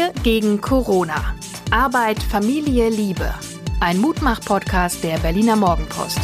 Wir 0.00 0.14
gegen 0.22 0.62
Corona. 0.62 1.34
Arbeit, 1.70 2.22
Familie, 2.22 2.88
Liebe. 2.88 3.34
Ein 3.80 3.98
Mutmach-Podcast 3.98 5.04
der 5.04 5.18
Berliner 5.18 5.56
Morgenpost. 5.56 6.18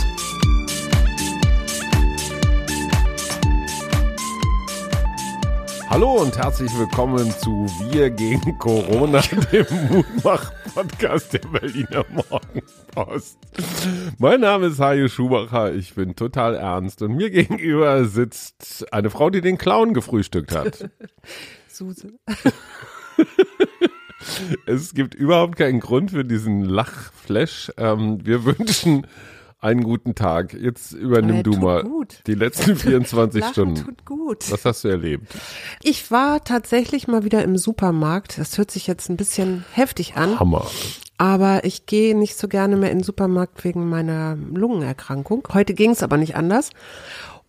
Hallo 5.91 6.23
und 6.23 6.39
herzlich 6.39 6.73
willkommen 6.79 7.31
zu 7.33 7.67
Wir 7.91 8.09
gegen 8.09 8.57
Corona, 8.57 9.21
dem 9.53 9.67
Mutmach-Podcast 9.91 11.35
der 11.35 11.41
Berliner 11.41 12.07
Morgenpost. 12.31 13.37
Mein 14.17 14.41
Name 14.41 14.69
ist 14.69 14.81
Hajo 14.81 15.09
Schumacher, 15.09 15.75
ich 15.75 15.95
bin 15.95 16.17
total 16.17 16.55
ernst 16.55 17.03
und 17.03 17.15
mir 17.15 17.29
gegenüber 17.29 18.07
sitzt 18.07 18.91
eine 18.91 19.11
Frau, 19.11 19.29
die 19.29 19.43
den 19.43 19.59
Clown 19.59 19.93
gefrühstückt 19.93 20.55
hat. 20.55 20.89
Suse. 21.69 22.15
Es 24.67 24.95
gibt 24.95 25.15
überhaupt 25.15 25.57
keinen 25.57 25.81
Grund 25.81 26.11
für 26.13 26.25
diesen 26.25 26.63
Lachflash. 26.65 27.73
Ähm, 27.77 28.19
wir 28.25 28.45
wünschen 28.45 29.07
einen 29.61 29.83
guten 29.83 30.15
Tag. 30.15 30.53
Jetzt 30.55 30.93
übernimm 30.93 31.37
Er 31.37 31.43
du 31.43 31.53
mal 31.57 31.83
gut. 31.83 32.21
die 32.27 32.35
letzten 32.35 32.77
24 32.77 33.41
Lachen 33.41 33.53
Stunden. 33.53 33.85
tut 33.85 34.05
gut. 34.05 34.51
Was 34.53 34.65
hast 34.65 34.85
du 34.85 34.89
erlebt? 34.89 35.33
Ich 35.83 36.11
war 36.11 36.45
tatsächlich 36.45 37.09
mal 37.09 37.25
wieder 37.25 37.43
im 37.43 37.57
Supermarkt. 37.57 38.39
Das 38.39 38.57
hört 38.59 38.71
sich 38.71 38.87
jetzt 38.87 39.09
ein 39.09 39.17
bisschen 39.17 39.65
heftig 39.73 40.17
an, 40.17 40.39
Hammer. 40.39 40.67
aber 41.19 41.65
ich 41.65 41.87
gehe 41.87 42.17
nicht 42.17 42.37
so 42.39 42.49
gerne 42.49 42.77
mehr 42.77 42.91
in 42.91 42.99
den 42.99 43.05
Supermarkt 43.05 43.65
wegen 43.65 43.89
meiner 43.89 44.37
Lungenerkrankung. 44.37 45.49
Heute 45.53 45.75
ging 45.75 45.91
es 45.91 46.03
aber 46.03 46.17
nicht 46.19 46.37
anders. 46.37 46.71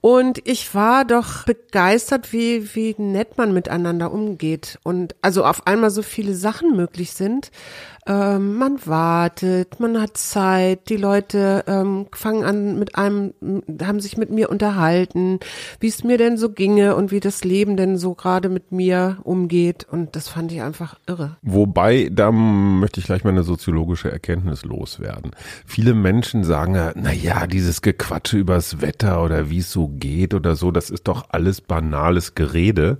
Und 0.07 0.39
ich 0.47 0.73
war 0.73 1.03
doch 1.03 1.43
begeistert, 1.43 2.31
wie, 2.31 2.73
wie 2.73 2.95
nett 2.97 3.37
man 3.37 3.53
miteinander 3.53 4.13
umgeht. 4.13 4.79
Und 4.83 5.17
also 5.21 5.43
auf 5.43 5.67
einmal 5.67 5.89
so 5.89 6.01
viele 6.01 6.33
Sachen 6.33 6.77
möglich 6.77 7.11
sind. 7.11 7.51
Ähm, 8.07 8.55
man 8.55 8.79
wartet, 8.85 9.81
man 9.81 9.99
hat 10.01 10.15
Zeit, 10.15 10.89
die 10.89 10.95
Leute 10.95 11.65
ähm, 11.67 12.07
fangen 12.13 12.43
an 12.45 12.79
mit 12.79 12.95
einem, 12.95 13.33
haben 13.81 13.99
sich 13.99 14.17
mit 14.17 14.29
mir 14.29 14.49
unterhalten, 14.49 15.39
wie 15.81 15.87
es 15.87 16.05
mir 16.05 16.17
denn 16.17 16.37
so 16.37 16.49
ginge 16.49 16.95
und 16.95 17.11
wie 17.11 17.19
das 17.19 17.43
Leben 17.43 17.75
denn 17.75 17.97
so 17.97 18.15
gerade 18.15 18.47
mit 18.47 18.71
mir 18.71 19.17
umgeht. 19.23 19.85
Und 19.91 20.15
das 20.15 20.29
fand 20.29 20.53
ich 20.53 20.61
einfach 20.61 20.97
irre. 21.05 21.35
Wobei, 21.41 22.09
da 22.11 22.31
möchte 22.31 23.01
ich 23.01 23.07
gleich 23.07 23.25
mal 23.25 23.31
eine 23.31 23.43
soziologische 23.43 24.09
Erkenntnis 24.09 24.63
loswerden. 24.63 25.31
Viele 25.65 25.93
Menschen 25.93 26.45
sagen 26.45 26.75
ja, 26.75 26.93
na 26.95 27.11
ja, 27.11 27.45
dieses 27.45 27.81
Gequatsche 27.81 28.37
übers 28.37 28.81
Wetter 28.81 29.21
oder 29.21 29.49
wie 29.49 29.59
es 29.59 29.71
so 29.71 29.89
geht 29.89 30.33
oder 30.33 30.55
so, 30.55 30.71
das 30.71 30.89
ist 30.89 31.09
doch 31.09 31.25
alles 31.29 31.59
banales 31.59 32.35
Gerede. 32.35 32.99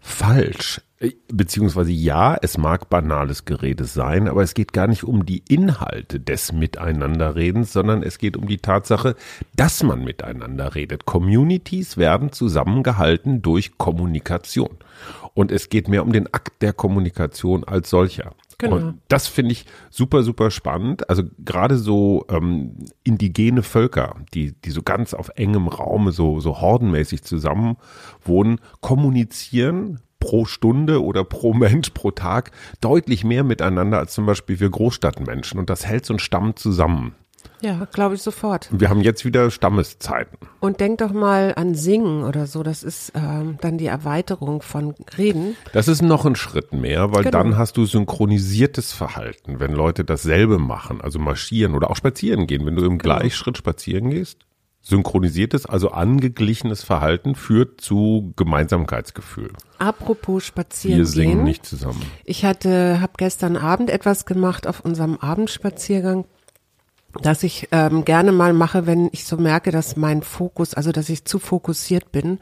Falsch. 0.00 0.80
Äh, 1.00 1.12
Beziehungsweise 1.32 1.92
ja, 1.92 2.36
es 2.40 2.58
mag 2.58 2.88
banales 2.88 3.44
Gerede 3.44 3.84
sein, 3.84 4.28
aber 4.28 4.42
es 4.42 4.54
geht 4.54 4.72
gar 4.72 4.86
nicht 4.86 5.04
um 5.04 5.26
die 5.26 5.42
Inhalte 5.48 6.18
des 6.20 6.52
Miteinanderredens, 6.52 7.72
sondern 7.72 8.02
es 8.02 8.18
geht 8.18 8.36
um 8.36 8.48
die 8.48 8.58
Tatsache, 8.58 9.14
dass 9.54 9.82
man 9.82 10.04
miteinander 10.04 10.74
redet. 10.74 11.04
Communities 11.04 11.96
werden 11.96 12.32
zusammengehalten 12.32 13.42
durch 13.42 13.78
Kommunikation. 13.78 14.78
Und 15.34 15.52
es 15.52 15.68
geht 15.68 15.88
mehr 15.88 16.02
um 16.02 16.12
den 16.12 16.32
Akt 16.34 16.62
der 16.62 16.72
Kommunikation 16.72 17.64
als 17.64 17.90
solcher. 17.90 18.34
Genau. 18.58 18.76
Und 18.76 19.00
das 19.06 19.28
finde 19.28 19.52
ich 19.52 19.66
super, 19.88 20.24
super 20.24 20.50
spannend. 20.50 21.08
Also 21.08 21.22
gerade 21.38 21.78
so 21.78 22.26
ähm, 22.28 22.74
indigene 23.04 23.62
Völker, 23.62 24.16
die, 24.34 24.52
die 24.52 24.70
so 24.70 24.82
ganz 24.82 25.14
auf 25.14 25.30
engem 25.36 25.68
Raume, 25.68 26.10
so, 26.10 26.40
so 26.40 26.60
hordenmäßig 26.60 27.22
zusammen 27.22 27.76
wohnen, 28.24 28.60
kommunizieren 28.80 30.00
pro 30.18 30.44
Stunde 30.44 31.04
oder 31.04 31.22
pro 31.22 31.54
Mensch 31.54 31.90
pro 31.90 32.10
Tag 32.10 32.50
deutlich 32.80 33.22
mehr 33.22 33.44
miteinander 33.44 33.98
als 33.98 34.14
zum 34.14 34.26
Beispiel 34.26 34.58
wir 34.58 34.70
Großstadtmenschen. 34.70 35.60
Und 35.60 35.70
das 35.70 35.86
hält 35.86 36.04
so 36.04 36.14
einen 36.14 36.18
Stamm 36.18 36.56
zusammen. 36.56 37.14
Ja, 37.60 37.86
glaube 37.92 38.14
ich 38.14 38.22
sofort. 38.22 38.68
Wir 38.70 38.88
haben 38.88 39.00
jetzt 39.00 39.24
wieder 39.24 39.50
Stammeszeiten. 39.50 40.38
Und 40.60 40.80
denk 40.80 40.98
doch 40.98 41.12
mal 41.12 41.54
an 41.56 41.74
Singen 41.74 42.22
oder 42.24 42.46
so. 42.46 42.62
Das 42.62 42.82
ist 42.82 43.12
ähm, 43.14 43.58
dann 43.60 43.78
die 43.78 43.86
Erweiterung 43.86 44.62
von 44.62 44.94
Reden. 45.16 45.56
Das 45.72 45.88
ist 45.88 46.02
noch 46.02 46.24
ein 46.26 46.36
Schritt 46.36 46.72
mehr, 46.72 47.12
weil 47.12 47.24
Genau. 47.24 47.38
dann 47.38 47.56
hast 47.58 47.76
du 47.76 47.84
synchronisiertes 47.86 48.92
Verhalten, 48.92 49.60
wenn 49.60 49.72
Leute 49.72 50.04
dasselbe 50.04 50.58
machen, 50.58 51.00
also 51.00 51.18
marschieren 51.18 51.74
oder 51.74 51.90
auch 51.90 51.96
spazieren 51.96 52.46
gehen. 52.46 52.64
Wenn 52.66 52.76
du 52.76 52.82
im 52.84 52.98
Genau. 52.98 53.16
Gleichschritt 53.16 53.58
spazieren 53.58 54.10
gehst, 54.10 54.38
synchronisiertes, 54.80 55.66
also 55.66 55.90
angeglichenes 55.90 56.82
Verhalten 56.82 57.34
führt 57.34 57.80
zu 57.80 58.32
Gemeinsamkeitsgefühl. 58.36 59.52
Apropos 59.78 60.44
spazieren 60.44 60.98
Wir 60.98 61.06
singen 61.06 61.36
gehen. 61.38 61.44
nicht 61.44 61.66
zusammen. 61.66 62.02
Ich 62.24 62.44
hatte, 62.44 63.00
habe 63.00 63.12
gestern 63.18 63.56
Abend 63.56 63.90
etwas 63.90 64.24
gemacht 64.24 64.66
auf 64.66 64.80
unserem 64.80 65.16
Abendspaziergang, 65.18 66.24
das 67.22 67.42
ich 67.42 67.68
ähm, 67.72 68.04
gerne 68.04 68.32
mal 68.32 68.52
mache, 68.52 68.86
wenn 68.86 69.08
ich 69.12 69.24
so 69.24 69.36
merke, 69.36 69.70
dass 69.70 69.96
mein 69.96 70.22
Fokus, 70.22 70.74
also 70.74 70.92
dass 70.92 71.08
ich 71.08 71.24
zu 71.24 71.38
fokussiert 71.38 72.12
bin, 72.12 72.38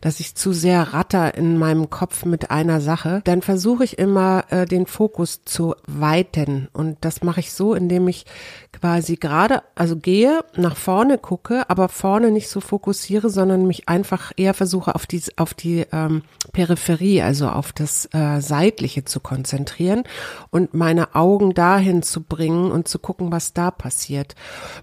dass 0.00 0.20
ich 0.20 0.34
zu 0.34 0.52
sehr 0.52 0.92
ratter 0.92 1.34
in 1.34 1.58
meinem 1.58 1.90
Kopf 1.90 2.24
mit 2.24 2.50
einer 2.50 2.80
Sache, 2.80 3.22
dann 3.24 3.42
versuche 3.42 3.84
ich 3.84 3.98
immer 3.98 4.44
äh, 4.50 4.66
den 4.66 4.86
Fokus 4.86 5.44
zu 5.44 5.74
weiten 5.86 6.68
und 6.72 6.98
das 7.00 7.22
mache 7.22 7.40
ich 7.40 7.52
so, 7.52 7.74
indem 7.74 8.08
ich 8.08 8.26
quasi 8.72 9.16
gerade, 9.16 9.62
also 9.74 9.96
gehe, 9.96 10.44
nach 10.56 10.76
vorne 10.76 11.18
gucke, 11.18 11.68
aber 11.68 11.88
vorne 11.88 12.30
nicht 12.30 12.48
so 12.48 12.60
fokussiere, 12.60 13.30
sondern 13.30 13.66
mich 13.66 13.88
einfach 13.88 14.32
eher 14.36 14.54
versuche 14.54 14.94
auf 14.94 15.06
die 15.06 15.22
auf 15.36 15.54
die 15.54 15.86
ähm, 15.92 16.22
Peripherie, 16.52 17.22
also 17.22 17.48
auf 17.48 17.72
das 17.72 18.08
äh, 18.12 18.40
Seitliche 18.40 19.04
zu 19.04 19.20
konzentrieren 19.20 20.04
und 20.50 20.74
meine 20.74 21.14
Augen 21.14 21.54
dahin 21.54 22.02
zu 22.02 22.22
bringen 22.22 22.70
und 22.70 22.88
zu 22.88 22.98
gucken, 22.98 23.32
was 23.32 23.52
da 23.52 23.70
passiert. 23.70 24.19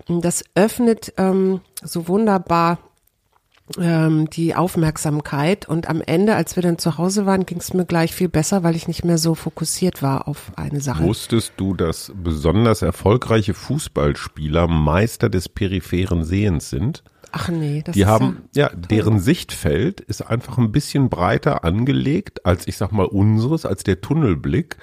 Und 0.08 0.24
Das 0.24 0.44
öffnet 0.56 1.14
ähm, 1.18 1.62
so 1.84 2.08
wunderbar 2.08 2.80
ähm, 3.78 4.30
die 4.30 4.56
Aufmerksamkeit 4.56 5.68
und 5.68 5.90
am 5.90 6.02
Ende, 6.02 6.36
als 6.36 6.56
wir 6.56 6.64
dann 6.64 6.78
zu 6.78 6.98
Hause 6.98 7.26
waren, 7.26 7.46
ging 7.46 7.58
es 7.58 7.74
mir 7.74 7.86
gleich 7.86 8.14
viel 8.14 8.30
besser, 8.30 8.64
weil 8.64 8.76
ich 8.76 8.88
nicht 8.88 9.04
mehr 9.04 9.18
so 9.18 9.36
fokussiert 9.36 10.02
war 10.02 10.28
auf 10.28 10.52
eine 10.56 10.80
Sache. 10.80 11.04
Wusstest 11.04 11.54
du, 11.58 11.74
dass 11.74 12.12
besonders 12.16 12.82
erfolgreiche 12.82 13.54
Fußballspieler 13.54 14.68
Meister 14.68 15.30
des 15.30 15.50
peripheren 15.50 16.24
Sehens 16.24 16.70
sind? 16.70 17.04
Ach 17.34 17.50
nee, 17.50 17.84
das 17.86 17.94
Die 17.94 18.02
ist 18.02 18.08
haben, 18.08 18.44
ja, 18.56 18.70
deren 18.70 19.20
Sichtfeld 19.20 20.00
ist 20.00 20.22
einfach 20.22 20.58
ein 20.58 20.72
bisschen 20.72 21.10
breiter 21.10 21.66
angelegt 21.66 22.46
als, 22.46 22.68
ich 22.68 22.78
sag 22.78 22.92
mal, 22.94 23.06
unseres, 23.06 23.66
als 23.66 23.84
der 23.84 24.00
Tunnelblick. 24.00 24.78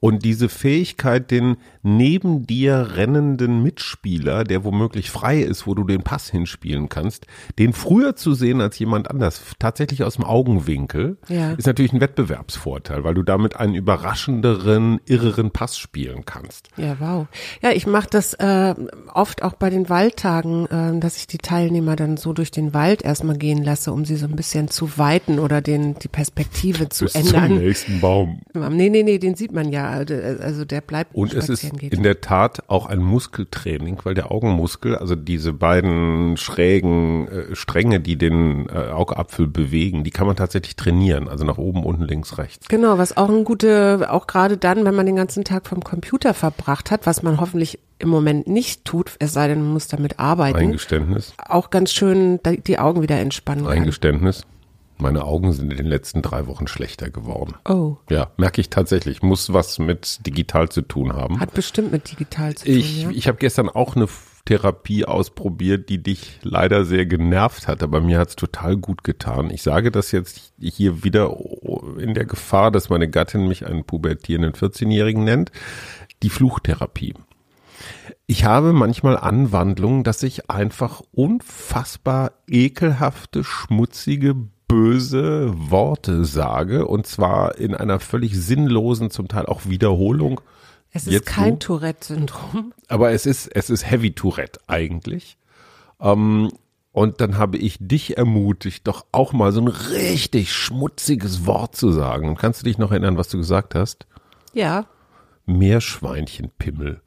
Und 0.00 0.24
diese 0.24 0.48
Fähigkeit, 0.48 1.30
den 1.30 1.56
neben 1.82 2.46
dir 2.46 2.90
rennenden 2.96 3.62
Mitspieler, 3.62 4.44
der 4.44 4.64
womöglich 4.64 5.10
frei 5.10 5.40
ist, 5.40 5.66
wo 5.66 5.74
du 5.74 5.84
den 5.84 6.02
Pass 6.02 6.28
hinspielen 6.30 6.88
kannst, 6.88 7.26
den 7.58 7.72
früher 7.72 8.14
zu 8.16 8.34
sehen 8.34 8.60
als 8.60 8.78
jemand 8.78 9.10
anders, 9.10 9.40
tatsächlich 9.58 10.04
aus 10.04 10.16
dem 10.16 10.24
Augenwinkel, 10.24 11.16
Ja. 11.28 11.52
ist 11.52 11.66
natürlich 11.66 11.92
ein 11.92 12.00
Wettbewerbsvorteil, 12.00 13.04
weil 13.04 13.14
du 13.14 13.22
damit 13.22 13.56
einen 13.56 13.74
überraschenderen, 13.74 15.00
irreren 15.06 15.50
Pass 15.50 15.78
spielen 15.78 16.24
kannst. 16.24 16.68
Ja, 16.76 16.96
wow. 16.98 17.26
Ja, 17.62 17.70
ich 17.70 17.86
mache 17.86 18.08
das 18.10 18.34
äh, 18.34 18.74
oft 19.14 19.42
auch 19.42 19.54
bei 19.54 19.70
den 19.70 19.88
Waldtagen, 19.88 20.66
äh, 20.66 20.98
dass 21.00 21.16
ich 21.16 21.26
die 21.26 21.38
Teilnehmer 21.38 21.96
dann 21.96 22.16
so 22.16 22.32
durch 22.32 22.50
den 22.50 22.74
Wald 22.74 23.02
erstmal 23.02 23.36
gehen 23.38 23.62
lasse, 23.62 23.92
um 23.92 24.04
sie 24.04 24.16
so 24.16 24.26
ein 24.26 24.36
bisschen 24.36 24.68
zu 24.68 24.98
weiten 24.98 25.38
oder 25.38 25.60
den 25.62 25.94
die 25.94 26.08
Perspektive 26.08 26.88
zu 26.88 27.04
Bis 27.04 27.14
zum 27.14 27.22
ändern. 27.34 27.58
nächsten 27.58 28.00
Baum. 28.00 28.40
Nee, 28.54 28.90
nee, 28.90 29.02
nee, 29.02 29.18
den 29.18 29.34
sieht 29.34 29.52
man 29.52 29.70
ja. 29.70 29.77
Also 29.84 30.64
der 30.64 30.80
bleibt 30.80 31.14
Und 31.14 31.34
es 31.34 31.48
ist 31.48 31.70
geht. 31.78 31.92
in 31.92 32.02
der 32.02 32.20
Tat 32.20 32.68
auch 32.68 32.86
ein 32.86 33.00
Muskeltraining, 33.00 33.98
weil 34.04 34.14
der 34.14 34.30
Augenmuskel, 34.30 34.96
also 34.96 35.14
diese 35.14 35.52
beiden 35.52 36.36
schrägen 36.36 37.28
äh, 37.28 37.56
Stränge, 37.56 38.00
die 38.00 38.16
den 38.16 38.68
äh, 38.68 38.90
Augapfel 38.90 39.46
bewegen, 39.46 40.04
die 40.04 40.10
kann 40.10 40.26
man 40.26 40.36
tatsächlich 40.36 40.76
trainieren. 40.76 41.28
Also 41.28 41.44
nach 41.44 41.58
oben, 41.58 41.84
unten, 41.84 42.04
links, 42.04 42.38
rechts. 42.38 42.68
Genau, 42.68 42.98
was 42.98 43.16
auch 43.16 43.28
ein 43.28 43.44
gute, 43.44 44.08
auch 44.10 44.26
gerade 44.26 44.56
dann, 44.56 44.84
wenn 44.84 44.94
man 44.94 45.06
den 45.06 45.16
ganzen 45.16 45.44
Tag 45.44 45.66
vom 45.66 45.82
Computer 45.82 46.34
verbracht 46.34 46.90
hat, 46.90 47.06
was 47.06 47.22
man 47.22 47.40
hoffentlich 47.40 47.78
im 47.98 48.08
Moment 48.08 48.46
nicht 48.46 48.84
tut, 48.84 49.12
es 49.18 49.32
sei 49.32 49.48
denn, 49.48 49.62
man 49.62 49.72
muss 49.72 49.88
damit 49.88 50.18
arbeiten, 50.18 50.58
Eingeständnis. 50.58 51.34
auch 51.36 51.70
ganz 51.70 51.92
schön 51.92 52.38
die 52.66 52.78
Augen 52.78 53.02
wieder 53.02 53.18
entspannen 53.18 53.64
kann. 53.64 53.72
Meine 55.00 55.24
Augen 55.24 55.52
sind 55.52 55.70
in 55.70 55.76
den 55.76 55.86
letzten 55.86 56.22
drei 56.22 56.46
Wochen 56.46 56.66
schlechter 56.66 57.10
geworden. 57.10 57.54
Oh, 57.68 57.98
Ja, 58.10 58.30
merke 58.36 58.60
ich 58.60 58.68
tatsächlich. 58.68 59.22
Muss 59.22 59.52
was 59.52 59.78
mit 59.78 60.26
digital 60.26 60.68
zu 60.68 60.82
tun 60.82 61.12
haben. 61.12 61.40
hat 61.40 61.54
bestimmt 61.54 61.92
mit 61.92 62.10
digital 62.10 62.54
zu 62.54 62.64
tun. 62.64 62.74
Ich, 62.74 63.02
ja. 63.02 63.10
ich 63.10 63.28
habe 63.28 63.38
gestern 63.38 63.68
auch 63.68 63.94
eine 63.94 64.08
Therapie 64.44 65.04
ausprobiert, 65.04 65.88
die 65.88 66.02
dich 66.02 66.40
leider 66.42 66.84
sehr 66.84 67.06
genervt 67.06 67.68
hat, 67.68 67.82
aber 67.82 68.00
mir 68.00 68.18
hat's 68.18 68.34
total 68.34 68.76
gut 68.76 69.04
getan. 69.04 69.50
Ich 69.50 69.62
sage 69.62 69.90
das 69.90 70.10
jetzt 70.10 70.52
hier 70.58 71.04
wieder 71.04 71.36
in 71.98 72.14
der 72.14 72.24
Gefahr, 72.24 72.70
dass 72.70 72.88
meine 72.88 73.08
Gattin 73.08 73.46
mich 73.46 73.66
einen 73.66 73.84
pubertierenden 73.84 74.54
14-Jährigen 74.54 75.22
nennt. 75.22 75.52
Die 76.22 76.30
Fluchtherapie. 76.30 77.14
Ich 78.26 78.44
habe 78.44 78.72
manchmal 78.72 79.16
Anwandlungen, 79.16 80.02
dass 80.02 80.22
ich 80.22 80.50
einfach 80.50 81.02
unfassbar 81.12 82.32
ekelhafte, 82.46 83.44
schmutzige 83.44 84.34
böse 84.68 85.52
Worte 85.70 86.24
sage 86.24 86.86
und 86.86 87.06
zwar 87.06 87.56
in 87.56 87.74
einer 87.74 87.98
völlig 87.98 88.38
sinnlosen, 88.38 89.10
zum 89.10 89.26
Teil 89.26 89.46
auch 89.46 89.66
Wiederholung. 89.66 90.40
Es 90.92 91.06
ist 91.06 91.26
kein 91.26 91.58
Tourette-Syndrom. 91.58 92.72
Aber 92.88 93.10
es 93.10 93.26
ist, 93.26 93.48
es 93.48 93.70
ist 93.70 93.90
Heavy 93.90 94.12
Tourette 94.12 94.60
eigentlich. 94.66 95.36
Ähm, 96.00 96.50
und 96.92 97.20
dann 97.20 97.38
habe 97.38 97.58
ich 97.58 97.76
dich 97.80 98.16
ermutigt, 98.16 98.86
doch 98.86 99.06
auch 99.12 99.32
mal 99.32 99.52
so 99.52 99.60
ein 99.60 99.68
richtig 99.68 100.52
schmutziges 100.52 101.46
Wort 101.46 101.76
zu 101.76 101.92
sagen. 101.92 102.28
Und 102.28 102.38
kannst 102.38 102.60
du 102.60 102.64
dich 102.64 102.78
noch 102.78 102.90
erinnern, 102.90 103.16
was 103.16 103.28
du 103.28 103.38
gesagt 103.38 103.74
hast? 103.74 104.06
Ja. 104.52 104.86
Meerschweinchenpimmel. 105.46 107.00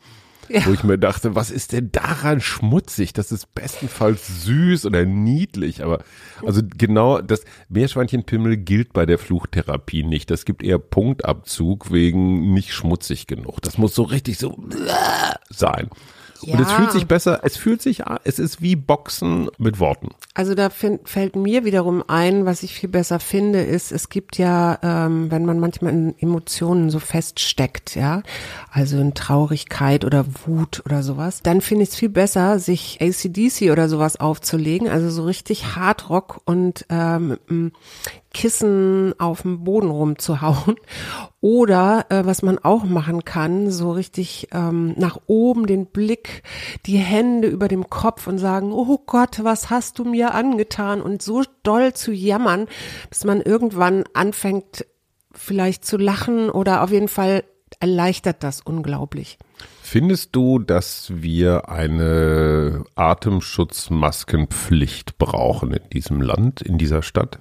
Ja. 0.52 0.66
Wo 0.66 0.74
ich 0.74 0.84
mir 0.84 0.98
dachte, 0.98 1.36
was 1.36 1.50
ist 1.50 1.72
denn 1.72 1.92
daran 1.92 2.42
schmutzig? 2.42 3.14
Das 3.14 3.32
ist 3.32 3.54
bestenfalls 3.56 4.44
süß 4.44 4.86
oder 4.86 5.06
niedlich, 5.06 5.84
aber 5.84 6.04
also 6.46 6.62
genau 6.78 7.22
das 7.22 7.44
Meerschweinchenpimmel 7.70 8.58
gilt 8.58 8.92
bei 8.92 9.06
der 9.06 9.18
Fluchtherapie 9.18 10.04
nicht. 10.04 10.30
Das 10.30 10.44
gibt 10.44 10.64
eher 10.64 10.80
Punktabzug 10.80 11.92
wegen 11.92 12.54
nicht 12.54 12.74
schmutzig 12.74 13.28
genug. 13.28 13.62
Das 13.62 13.78
muss 13.78 13.96
so 13.96 14.04
richtig 14.04 14.38
so 14.40 14.62
sein. 15.50 15.90
Ja. 16.44 16.56
Und 16.56 16.62
es 16.62 16.72
fühlt 16.72 16.92
sich 16.92 17.08
besser, 17.08 17.40
es 17.44 17.58
fühlt 17.58 17.82
sich, 17.82 18.04
es 18.24 18.40
ist 18.40 18.62
wie 18.62 18.76
Boxen 18.76 19.50
mit 19.58 19.80
Worten. 19.80 20.10
Also 20.34 20.56
da 20.56 20.70
find, 20.70 21.08
fällt 21.08 21.36
mir 21.36 21.66
wiederum 21.66 22.04
ein, 22.08 22.46
was 22.46 22.64
ich 22.64 22.74
viel 22.74 22.90
besser 22.90 23.20
finde, 23.20 23.62
ist, 23.62 23.92
es 23.92 24.10
gibt 24.10 24.38
ja, 24.38 24.80
ähm, 24.82 25.30
wenn 25.32 25.46
man 25.46 25.60
manchmal 25.60 25.94
in 25.94 26.16
Emotionen 26.20 26.90
so 26.90 27.00
feststeckt, 27.00 27.96
ja, 27.96 28.24
also 28.72 28.98
in 28.98 29.14
Traurigkeit 29.14 30.06
oder 30.06 30.26
Wut 30.46 30.82
oder 30.86 31.04
sowas, 31.04 31.42
dann 31.44 31.62
finde 31.62 31.84
ich 31.84 31.90
es 31.90 31.96
viel 31.96 32.10
besser, 32.10 32.60
sich 32.60 33.00
ACDC 33.02 33.72
oder 33.72 33.90
sowas 33.90 34.20
aufzulegen, 34.20 34.88
also 34.88 35.10
so 35.10 35.24
richtig 35.24 35.76
Hardrock 35.76 36.42
und 36.46 36.86
ähm, 36.90 37.38
Kissen 38.34 39.14
auf 39.20 39.42
dem 39.42 39.64
Boden 39.64 39.90
rumzuhauen. 39.90 40.76
Oder 41.42 42.06
äh, 42.10 42.26
was 42.26 42.44
man 42.44 42.60
auch 42.60 42.84
machen 42.84 43.26
kann, 43.26 43.72
so 43.72 43.92
richtig 43.92 44.50
ähm, 44.52 44.94
nach 44.98 45.18
oben 45.28 45.68
den 45.68 45.88
Blick, 45.88 46.44
die 46.86 46.98
Hände 46.98 47.48
über 47.48 47.68
dem 47.68 47.90
Kopf 47.90 48.28
und 48.28 48.38
sagen, 48.38 48.72
oh 48.72 49.00
Gott, 49.06 49.44
was 49.44 49.70
hast 49.70 50.00
du 50.00 50.06
mir 50.06 50.34
angetan? 50.34 51.02
Und 51.02 51.22
so 51.22 51.44
doll 51.64 51.94
zu 51.94 52.12
jammern, 52.12 52.68
bis 53.10 53.24
man 53.24 53.42
irgendwann 53.42 54.04
anfängt 54.14 54.86
vielleicht 55.34 55.86
zu 55.86 55.98
lachen 55.98 56.50
oder 56.50 56.84
auf 56.84 56.92
jeden 56.92 57.08
Fall 57.08 57.44
erleichtert 57.80 58.44
das 58.44 58.60
unglaublich. 58.62 59.38
Findest 59.82 60.36
du, 60.36 60.60
dass 60.60 61.12
wir 61.16 61.70
eine 61.70 62.84
Atemschutzmaskenpflicht 62.96 65.18
brauchen 65.18 65.74
in 65.74 65.90
diesem 65.90 66.22
Land, 66.22 66.62
in 66.62 66.78
dieser 66.78 67.02
Stadt? 67.02 67.40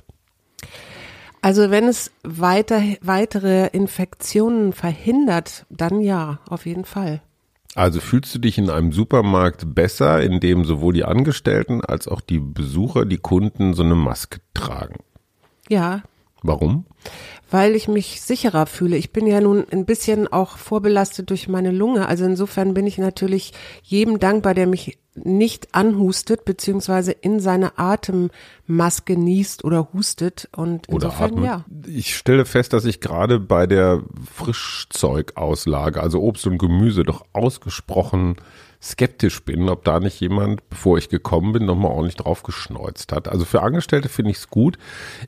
Also 1.42 1.70
wenn 1.70 1.88
es 1.88 2.10
weiter, 2.22 2.82
weitere 3.00 3.68
Infektionen 3.68 4.72
verhindert, 4.72 5.64
dann 5.70 6.00
ja, 6.00 6.40
auf 6.48 6.66
jeden 6.66 6.84
Fall. 6.84 7.22
Also 7.74 8.00
fühlst 8.00 8.34
du 8.34 8.40
dich 8.40 8.58
in 8.58 8.68
einem 8.68 8.92
Supermarkt 8.92 9.74
besser, 9.74 10.22
in 10.22 10.40
dem 10.40 10.64
sowohl 10.64 10.92
die 10.92 11.04
Angestellten 11.04 11.82
als 11.82 12.08
auch 12.08 12.20
die 12.20 12.40
Besucher, 12.40 13.06
die 13.06 13.18
Kunden 13.18 13.74
so 13.74 13.82
eine 13.82 13.94
Maske 13.94 14.40
tragen? 14.54 14.96
Ja. 15.68 16.02
Warum? 16.42 16.86
Weil 17.50 17.74
ich 17.74 17.88
mich 17.88 18.20
sicherer 18.20 18.66
fühle. 18.66 18.96
Ich 18.96 19.12
bin 19.12 19.26
ja 19.26 19.40
nun 19.40 19.66
ein 19.70 19.84
bisschen 19.84 20.28
auch 20.28 20.56
vorbelastet 20.56 21.30
durch 21.30 21.48
meine 21.48 21.70
Lunge. 21.70 22.06
Also 22.06 22.24
insofern 22.24 22.74
bin 22.74 22.86
ich 22.86 22.98
natürlich 22.98 23.52
jedem 23.82 24.18
dankbar, 24.18 24.54
der 24.54 24.66
mich 24.66 24.98
nicht 25.14 25.74
anhustet, 25.74 26.44
beziehungsweise 26.44 27.12
in 27.12 27.40
seine 27.40 27.78
Atemmaske 27.78 29.18
niest 29.18 29.64
oder 29.64 29.92
hustet. 29.92 30.48
Und 30.54 30.86
insofern, 30.86 31.32
oder 31.32 31.44
ja. 31.44 31.64
Ich 31.86 32.16
stelle 32.16 32.44
fest, 32.44 32.72
dass 32.72 32.84
ich 32.84 33.00
gerade 33.00 33.40
bei 33.40 33.66
der 33.66 34.02
Frischzeugauslage, 34.32 36.00
also 36.00 36.20
Obst 36.20 36.46
und 36.46 36.58
Gemüse, 36.58 37.02
doch 37.02 37.24
ausgesprochen 37.32 38.36
skeptisch 38.82 39.44
bin, 39.44 39.68
ob 39.68 39.84
da 39.84 40.00
nicht 40.00 40.20
jemand, 40.20 40.68
bevor 40.70 40.96
ich 40.96 41.10
gekommen 41.10 41.52
bin, 41.52 41.66
nochmal 41.66 41.90
ordentlich 41.90 42.16
drauf 42.16 42.42
geschneuzt 42.42 43.12
hat. 43.12 43.28
Also 43.28 43.44
für 43.44 43.62
Angestellte 43.62 44.08
finde 44.08 44.30
ich 44.30 44.38
es 44.38 44.48
gut. 44.48 44.78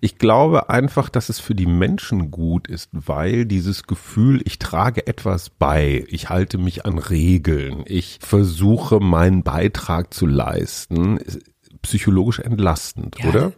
Ich 0.01 0.17
glaube 0.17 0.71
einfach, 0.71 1.11
dass 1.11 1.29
es 1.29 1.39
für 1.39 1.55
die 1.55 1.67
Menschen 1.67 2.31
gut 2.31 2.67
ist, 2.67 2.89
weil 2.93 3.45
dieses 3.45 3.85
Gefühl, 3.85 4.41
ich 4.45 4.59
trage 4.59 5.07
etwas 5.07 5.51
bei, 5.51 6.05
ich 6.09 6.31
halte 6.31 6.57
mich 6.57 6.87
an 6.87 6.99
Regeln, 6.99 7.83
ich 7.87 8.19
versuche 8.23 9.01
meinen 9.01 9.43
Beitrag 9.43 10.15
zu 10.15 10.27
leisten, 10.27 11.19
psychologisch 11.83 12.39
entlastend, 12.39 13.17
ja, 13.19 13.29
oder? 13.29 13.53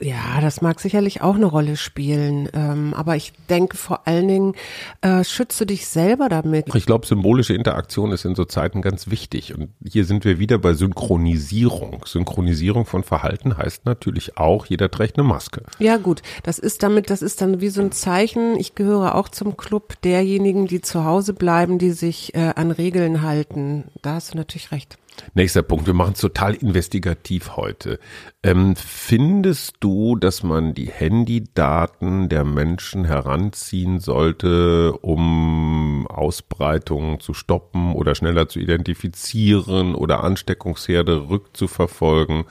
Ja, 0.00 0.40
das 0.40 0.62
mag 0.62 0.80
sicherlich 0.80 1.20
auch 1.20 1.34
eine 1.34 1.46
Rolle 1.46 1.76
spielen. 1.76 2.48
Ähm, 2.54 2.94
aber 2.94 3.16
ich 3.16 3.32
denke 3.50 3.76
vor 3.76 4.06
allen 4.06 4.28
Dingen, 4.28 4.54
äh, 5.02 5.24
schütze 5.24 5.66
dich 5.66 5.86
selber 5.86 6.28
damit. 6.28 6.74
Ich 6.74 6.86
glaube, 6.86 7.06
symbolische 7.06 7.54
Interaktion 7.54 8.10
ist 8.12 8.24
in 8.24 8.34
so 8.34 8.46
Zeiten 8.46 8.80
ganz 8.80 9.10
wichtig. 9.10 9.54
Und 9.54 9.70
hier 9.84 10.06
sind 10.06 10.24
wir 10.24 10.38
wieder 10.38 10.58
bei 10.58 10.72
Synchronisierung. 10.72 12.04
Synchronisierung 12.06 12.86
von 12.86 13.02
Verhalten 13.02 13.58
heißt 13.58 13.84
natürlich 13.84 14.38
auch, 14.38 14.66
jeder 14.66 14.90
trägt 14.90 15.18
eine 15.18 15.28
Maske. 15.28 15.62
Ja, 15.78 15.98
gut. 15.98 16.22
Das 16.44 16.58
ist 16.58 16.82
damit, 16.82 17.10
das 17.10 17.20
ist 17.20 17.42
dann 17.42 17.60
wie 17.60 17.68
so 17.68 17.82
ein 17.82 17.92
Zeichen. 17.92 18.58
Ich 18.58 18.74
gehöre 18.74 19.14
auch 19.14 19.28
zum 19.28 19.56
Club 19.56 20.00
derjenigen, 20.02 20.66
die 20.66 20.80
zu 20.80 21.04
Hause 21.04 21.34
bleiben, 21.34 21.78
die 21.78 21.90
sich 21.92 22.34
äh, 22.34 22.52
an 22.56 22.70
Regeln 22.70 23.22
halten. 23.22 23.84
Da 24.00 24.14
hast 24.14 24.32
du 24.32 24.38
natürlich 24.38 24.72
recht. 24.72 24.96
Nächster 25.34 25.62
Punkt, 25.62 25.86
wir 25.86 25.94
machen 25.94 26.12
es 26.14 26.20
total 26.20 26.54
investigativ 26.54 27.56
heute. 27.56 27.98
Ähm, 28.42 28.74
findest 28.76 29.76
du, 29.80 30.16
dass 30.16 30.42
man 30.42 30.74
die 30.74 30.90
Handydaten 30.90 32.28
der 32.28 32.44
Menschen 32.44 33.04
heranziehen 33.04 34.00
sollte, 34.00 34.92
um 35.02 36.06
Ausbreitungen 36.08 37.20
zu 37.20 37.34
stoppen 37.34 37.92
oder 37.92 38.14
schneller 38.14 38.48
zu 38.48 38.58
identifizieren 38.58 39.94
oder 39.94 40.24
Ansteckungsherde 40.24 41.28
rückzuverfolgen? 41.28 42.44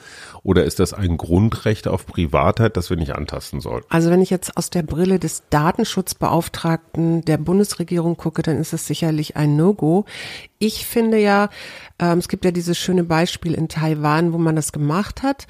Oder 0.44 0.66
ist 0.66 0.80
das 0.80 0.94
ein 0.94 1.18
Grundrecht 1.18 1.88
auf 1.88 2.06
Privatheit, 2.06 2.78
das 2.78 2.90
wir 2.90 2.98
nicht 2.98 3.16
antasten 3.16 3.60
sollten? 3.60 3.88
Also 3.90 4.10
wenn 4.10 4.22
ich 4.22 4.30
jetzt 4.30 4.58
aus 4.58 4.70
der 4.70 4.84
Brille 4.84 5.20
des 5.20 5.44
Datenschutzbeauftragten 5.50 7.26
der 7.26 7.38
Bundesregierung 7.38 8.18
gucke, 8.18 8.42
dann 8.42 8.58
ist 8.58 8.74
es 8.74 8.86
sicherlich 8.86 9.36
ein 9.36 9.56
No-Go. 9.56 10.06
Ich 10.60 10.86
finde 10.86 11.18
ja, 11.18 11.50
ähm, 12.00 12.20
es 12.20 12.28
gibt 12.28 12.44
ja 12.44 12.52
dieses 12.52 12.78
schöne 12.78 13.06
Beispiel 13.06 13.54
in 13.54 13.70
Taiwan, 13.70 14.34
wo 14.34 14.38
man 14.38 14.58
das 14.58 14.74
gemacht 14.74 15.24
hat. 15.24 15.48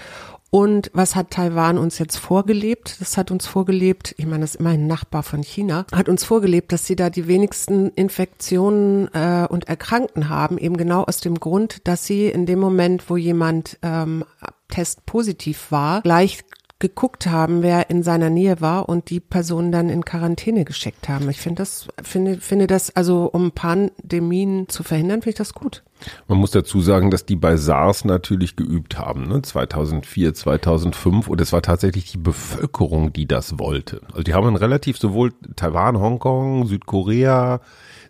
Und 0.51 0.89
was 0.93 1.15
hat 1.15 1.31
Taiwan 1.31 1.77
uns 1.77 1.99
jetzt 1.99 2.17
vorgelebt? 2.17 2.99
Das 2.99 3.17
hat 3.17 3.29
uns 3.29 3.45
vorgelebt, 3.45 4.15
ich 4.17 4.25
meine, 4.25 4.41
das 4.41 4.55
ist 4.55 4.59
immerhin 4.59 4.81
ein 4.81 4.87
Nachbar 4.87 5.21
von 5.21 5.43
China, 5.43 5.85
hat 5.91 6.09
uns 6.09 6.23
vorgelebt, 6.23 6.71
dass 6.71 6.87
sie 6.87 6.95
da 6.95 7.09
die 7.09 7.27
wenigsten 7.27 7.89
Infektionen 7.89 9.09
äh, 9.13 9.45
und 9.47 9.67
Erkrankten 9.67 10.29
haben, 10.29 10.57
eben 10.57 10.77
genau 10.77 11.03
aus 11.03 11.19
dem 11.19 11.39
Grund, 11.39 11.87
dass 11.87 12.05
sie 12.05 12.27
in 12.27 12.47
dem 12.47 12.59
Moment, 12.59 13.09
wo 13.11 13.17
jemand 13.17 13.77
ähm, 13.83 14.25
Test 14.69 15.05
positiv 15.05 15.71
war, 15.71 16.01
gleich 16.01 16.43
geguckt 16.79 17.27
haben, 17.27 17.61
wer 17.61 17.89
in 17.89 18.03
seiner 18.03 18.29
Nähe 18.29 18.61
war 18.61 18.87
und 18.87 19.09
die 19.09 19.19
Person 19.19 19.71
dann 19.71 19.89
in 19.89 20.05
Quarantäne 20.05 20.63
geschickt 20.63 21.09
haben. 21.09 21.29
Ich 21.29 21.41
finde 21.41 21.61
das, 21.61 21.89
finde, 22.01 22.37
finde 22.37 22.67
das, 22.67 22.95
also 22.95 23.25
um 23.25 23.51
Pandemien 23.51 24.69
zu 24.69 24.83
verhindern, 24.83 25.21
finde 25.21 25.31
ich 25.31 25.35
das 25.35 25.53
gut. 25.53 25.83
Man 26.29 26.37
muss 26.37 26.51
dazu 26.51 26.79
sagen, 26.79 27.11
dass 27.11 27.25
die 27.25 27.35
bei 27.35 27.57
SARS 27.57 28.05
natürlich 28.05 28.55
geübt 28.55 28.97
haben, 28.97 29.27
ne? 29.27 29.41
2004, 29.41 30.33
2005 30.33 31.27
und 31.27 31.41
es 31.41 31.51
war 31.51 31.61
tatsächlich 31.61 32.11
die 32.11 32.17
Bevölkerung, 32.17 33.11
die 33.11 33.27
das 33.27 33.59
wollte. 33.59 33.99
Also 34.11 34.23
die 34.23 34.33
haben 34.33 34.55
relativ 34.55 34.97
sowohl 34.97 35.33
Taiwan, 35.57 35.99
Hongkong, 35.99 36.67
Südkorea, 36.67 37.59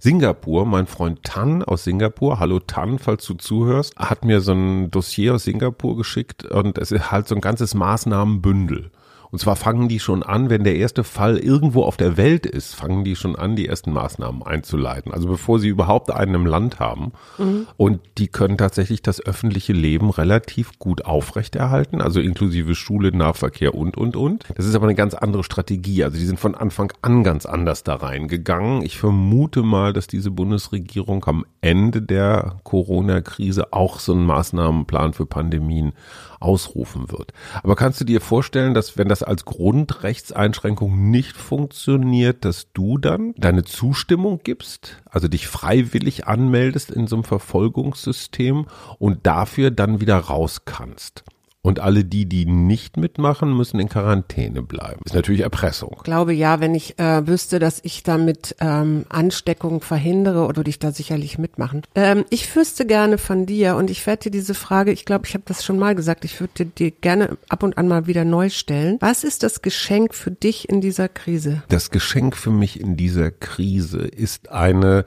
Singapur, 0.01 0.65
mein 0.65 0.87
Freund 0.87 1.23
Tan 1.23 1.61
aus 1.61 1.83
Singapur, 1.83 2.39
hallo 2.39 2.61
Tan, 2.61 2.99
falls 2.99 3.25
du 3.25 3.33
zuhörst, 3.33 3.97
hat 3.97 4.23
mir 4.23 4.39
so 4.39 4.53
ein 4.53 4.89
Dossier 4.91 5.35
aus 5.35 5.43
Singapur 5.43 5.97
geschickt 5.97 6.45
und 6.45 6.77
es 6.77 6.93
ist 6.93 7.11
halt 7.11 7.27
so 7.27 7.35
ein 7.35 7.41
ganzes 7.41 7.73
Maßnahmenbündel. 7.73 8.91
Und 9.31 9.39
zwar 9.39 9.55
fangen 9.55 9.87
die 9.87 9.99
schon 9.99 10.23
an, 10.23 10.49
wenn 10.49 10.63
der 10.63 10.75
erste 10.75 11.03
Fall 11.03 11.37
irgendwo 11.37 11.83
auf 11.83 11.97
der 11.97 12.17
Welt 12.17 12.45
ist, 12.45 12.73
fangen 12.73 13.03
die 13.03 13.15
schon 13.15 13.35
an, 13.35 13.55
die 13.55 13.67
ersten 13.67 13.91
Maßnahmen 13.91 14.43
einzuleiten. 14.43 15.13
Also 15.13 15.27
bevor 15.27 15.59
sie 15.59 15.67
überhaupt 15.67 16.11
einen 16.11 16.35
im 16.35 16.45
Land 16.45 16.79
haben. 16.79 17.11
Mhm. 17.37 17.67
Und 17.77 18.01
die 18.17 18.27
können 18.27 18.57
tatsächlich 18.57 19.01
das 19.01 19.23
öffentliche 19.23 19.73
Leben 19.73 20.09
relativ 20.09 20.79
gut 20.79 21.05
aufrechterhalten, 21.05 22.01
also 22.01 22.19
inklusive 22.19 22.73
Schule, 22.75 23.15
Nahverkehr 23.15 23.75
und, 23.75 23.97
und, 23.97 24.15
und. 24.15 24.45
Das 24.55 24.65
ist 24.65 24.75
aber 24.75 24.87
eine 24.87 24.95
ganz 24.95 25.13
andere 25.13 25.43
Strategie. 25.43 26.03
Also 26.03 26.17
die 26.17 26.25
sind 26.25 26.39
von 26.39 26.55
Anfang 26.55 26.91
an 27.01 27.23
ganz 27.23 27.45
anders 27.45 27.83
da 27.83 27.95
reingegangen. 27.95 28.81
Ich 28.81 28.97
vermute 28.97 29.61
mal, 29.61 29.93
dass 29.93 30.07
diese 30.07 30.31
Bundesregierung 30.31 31.23
am 31.25 31.45
Ende 31.61 32.01
der 32.01 32.59
Corona-Krise 32.63 33.73
auch 33.73 33.99
so 33.99 34.13
einen 34.13 34.25
Maßnahmenplan 34.25 35.13
für 35.13 35.25
Pandemien 35.25 35.93
ausrufen 36.39 37.11
wird. 37.11 37.33
Aber 37.63 37.75
kannst 37.75 37.99
du 38.01 38.05
dir 38.05 38.21
vorstellen, 38.21 38.73
dass 38.73 38.97
wenn 38.97 39.09
das 39.09 39.23
als 39.23 39.45
Grundrechtseinschränkung 39.45 41.09
nicht 41.09 41.35
funktioniert, 41.35 42.45
dass 42.45 42.71
du 42.73 42.97
dann 42.97 43.33
deine 43.37 43.63
Zustimmung 43.63 44.41
gibst, 44.43 45.01
also 45.09 45.27
dich 45.27 45.47
freiwillig 45.47 46.27
anmeldest 46.27 46.91
in 46.91 47.07
so 47.07 47.17
einem 47.17 47.23
Verfolgungssystem 47.23 48.67
und 48.97 49.25
dafür 49.25 49.71
dann 49.71 50.01
wieder 50.01 50.17
raus 50.17 50.65
kannst? 50.65 51.23
Und 51.69 51.79
alle 51.79 52.03
die, 52.03 52.25
die 52.25 52.47
nicht 52.47 52.97
mitmachen, 52.97 53.55
müssen 53.55 53.79
in 53.79 53.89
Quarantäne 53.89 54.63
bleiben. 54.63 55.01
Ist 55.05 55.13
natürlich 55.13 55.41
Erpressung. 55.41 55.93
Ich 55.97 56.03
glaube 56.03 56.33
ja, 56.33 56.59
wenn 56.59 56.73
ich 56.73 56.97
äh, 56.97 57.27
wüsste, 57.27 57.59
dass 57.59 57.79
ich 57.83 58.01
damit 58.01 58.55
ähm, 58.59 59.05
Ansteckung 59.07 59.81
verhindere, 59.81 60.45
oder 60.45 60.57
würde 60.57 60.71
ich 60.71 60.79
da 60.79 60.91
sicherlich 60.91 61.37
mitmachen. 61.37 61.83
Ähm, 61.93 62.25
ich 62.31 62.55
wüsste 62.55 62.87
gerne 62.87 63.19
von 63.19 63.45
dir 63.45 63.75
und 63.75 63.91
ich 63.91 64.05
werde 64.07 64.23
dir 64.23 64.31
diese 64.31 64.55
Frage, 64.55 64.91
ich 64.91 65.05
glaube, 65.05 65.27
ich 65.27 65.35
habe 65.35 65.43
das 65.45 65.63
schon 65.63 65.77
mal 65.77 65.93
gesagt, 65.93 66.25
ich 66.25 66.39
würde 66.39 66.65
dir 66.65 66.89
gerne 66.89 67.37
ab 67.49 67.61
und 67.61 67.77
an 67.77 67.87
mal 67.87 68.07
wieder 68.07 68.25
neu 68.25 68.49
stellen. 68.49 68.97
Was 68.99 69.23
ist 69.23 69.43
das 69.43 69.61
Geschenk 69.61 70.15
für 70.15 70.31
dich 70.31 70.69
in 70.69 70.81
dieser 70.81 71.07
Krise? 71.07 71.61
Das 71.69 71.91
Geschenk 71.91 72.35
für 72.35 72.51
mich 72.51 72.79
in 72.79 72.97
dieser 72.97 73.29
Krise 73.29 73.99
ist 73.99 74.49
eine 74.51 75.05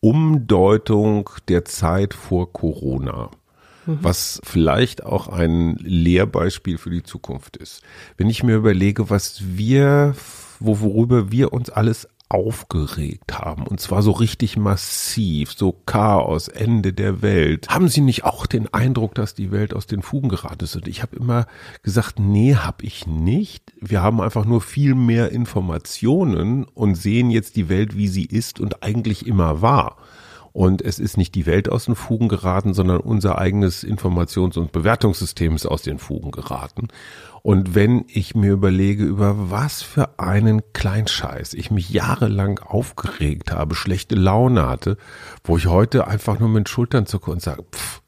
Umdeutung 0.00 1.30
der 1.48 1.64
Zeit 1.64 2.12
vor 2.12 2.52
Corona 2.52 3.30
was 3.86 4.40
vielleicht 4.44 5.04
auch 5.04 5.28
ein 5.28 5.76
Lehrbeispiel 5.76 6.78
für 6.78 6.90
die 6.90 7.02
Zukunft 7.02 7.56
ist. 7.56 7.82
Wenn 8.16 8.30
ich 8.30 8.42
mir 8.42 8.56
überlege, 8.56 9.10
was 9.10 9.42
wir, 9.56 10.14
wo, 10.60 10.80
worüber 10.80 11.32
wir 11.32 11.52
uns 11.52 11.70
alles 11.70 12.08
aufgeregt 12.32 13.38
haben 13.38 13.66
und 13.66 13.78
zwar 13.78 14.02
so 14.02 14.10
richtig 14.10 14.56
massiv, 14.56 15.52
so 15.52 15.76
Chaos, 15.84 16.48
Ende 16.48 16.94
der 16.94 17.20
Welt. 17.20 17.68
Haben 17.68 17.88
Sie 17.88 18.00
nicht 18.00 18.24
auch 18.24 18.46
den 18.46 18.72
Eindruck, 18.72 19.14
dass 19.14 19.34
die 19.34 19.52
Welt 19.52 19.74
aus 19.74 19.86
den 19.86 20.00
Fugen 20.00 20.30
geraten 20.30 20.64
ist? 20.64 20.74
Und 20.74 20.88
ich 20.88 21.02
habe 21.02 21.16
immer 21.16 21.46
gesagt, 21.82 22.18
nee, 22.18 22.54
habe 22.54 22.86
ich 22.86 23.06
nicht. 23.06 23.74
Wir 23.78 24.00
haben 24.00 24.22
einfach 24.22 24.46
nur 24.46 24.62
viel 24.62 24.94
mehr 24.94 25.30
Informationen 25.30 26.64
und 26.64 26.94
sehen 26.94 27.30
jetzt 27.30 27.56
die 27.56 27.68
Welt, 27.68 27.98
wie 27.98 28.08
sie 28.08 28.24
ist 28.24 28.60
und 28.60 28.82
eigentlich 28.82 29.26
immer 29.26 29.60
war. 29.60 29.98
Und 30.52 30.82
es 30.82 30.98
ist 30.98 31.16
nicht 31.16 31.34
die 31.34 31.46
Welt 31.46 31.70
aus 31.70 31.86
den 31.86 31.94
Fugen 31.94 32.28
geraten, 32.28 32.74
sondern 32.74 33.00
unser 33.00 33.38
eigenes 33.38 33.84
Informations- 33.84 34.58
und 34.58 34.72
Bewertungssystem 34.72 35.54
ist 35.54 35.66
aus 35.66 35.82
den 35.82 35.98
Fugen 35.98 36.30
geraten. 36.30 36.88
Und 37.42 37.74
wenn 37.74 38.04
ich 38.08 38.34
mir 38.34 38.52
überlege, 38.52 39.04
über 39.04 39.50
was 39.50 39.82
für 39.82 40.18
einen 40.18 40.62
Kleinscheiß 40.74 41.54
ich 41.54 41.70
mich 41.70 41.90
jahrelang 41.90 42.58
aufgeregt 42.58 43.50
habe, 43.50 43.74
schlechte 43.74 44.14
Laune 44.14 44.68
hatte, 44.68 44.96
wo 45.42 45.56
ich 45.56 45.66
heute 45.66 46.06
einfach 46.06 46.38
nur 46.38 46.50
mit 46.50 46.68
Schultern 46.68 47.06
zucke 47.06 47.30
und 47.30 47.40
sage, 47.40 47.64
pff, 47.72 48.02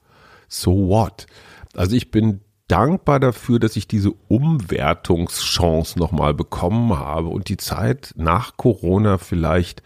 so 0.47 0.89
what? 0.89 1.27
Also 1.75 1.97
ich 1.97 2.11
bin 2.11 2.41
dankbar 2.69 3.21
dafür, 3.21 3.59
dass 3.59 3.77
ich 3.77 3.89
diese 3.89 4.13
Umwertungschance 4.29 5.99
nochmal 5.99 6.35
bekommen 6.35 6.97
habe 6.99 7.29
und 7.29 7.49
die 7.49 7.57
Zeit 7.57 8.13
nach 8.17 8.57
Corona 8.57 9.19
vielleicht 9.19 9.83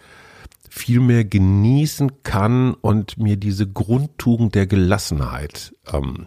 viel 0.69 1.01
mehr 1.01 1.25
genießen 1.25 2.23
kann 2.23 2.75
und 2.75 3.19
mir 3.19 3.37
diese 3.37 3.67
Grundtugend 3.67 4.55
der 4.55 4.67
Gelassenheit 4.67 5.75
ähm, 5.93 6.27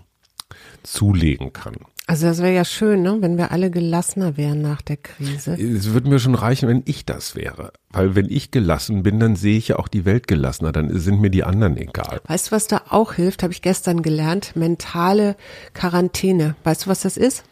zulegen 0.84 1.54
kann. 1.54 1.76
Also 2.08 2.26
das 2.26 2.40
wäre 2.40 2.54
ja 2.54 2.66
schön, 2.66 3.04
ne? 3.04 3.20
wenn 3.22 3.38
wir 3.38 3.52
alle 3.52 3.72
gelassener 3.72 4.36
wären 4.36 4.62
nach 4.62 4.82
der 4.82 4.98
Krise. 4.98 5.54
Es 5.54 5.94
würde 5.94 6.10
mir 6.10 6.20
schon 6.20 6.36
reichen, 6.36 6.68
wenn 6.68 6.82
ich 6.86 7.06
das 7.06 7.38
wäre. 7.38 7.72
Weil 7.90 8.16
wenn 8.16 8.30
ich 8.30 8.52
gelassen 8.52 9.04
bin, 9.04 9.20
dann 9.20 9.38
sehe 9.38 9.58
ich 9.58 9.70
ja 9.70 9.80
auch 9.80 9.88
die 9.88 10.04
Welt 10.04 10.28
gelassener, 10.28 10.74
dann 10.74 11.00
sind 11.00 11.22
mir 11.22 11.30
die 11.30 11.46
anderen 11.46 11.78
egal. 11.78 12.20
Weißt 12.26 12.48
du, 12.48 12.52
was 12.52 12.68
da 12.68 12.82
auch 12.90 13.14
hilft, 13.14 13.44
habe 13.44 13.54
ich 13.54 13.62
gestern 13.62 14.02
gelernt? 14.02 14.58
Mentale 14.58 15.38
Quarantäne. 15.74 16.56
Weißt 16.66 16.86
du, 16.86 16.90
was 16.90 17.02
das 17.02 17.16
ist? 17.16 17.46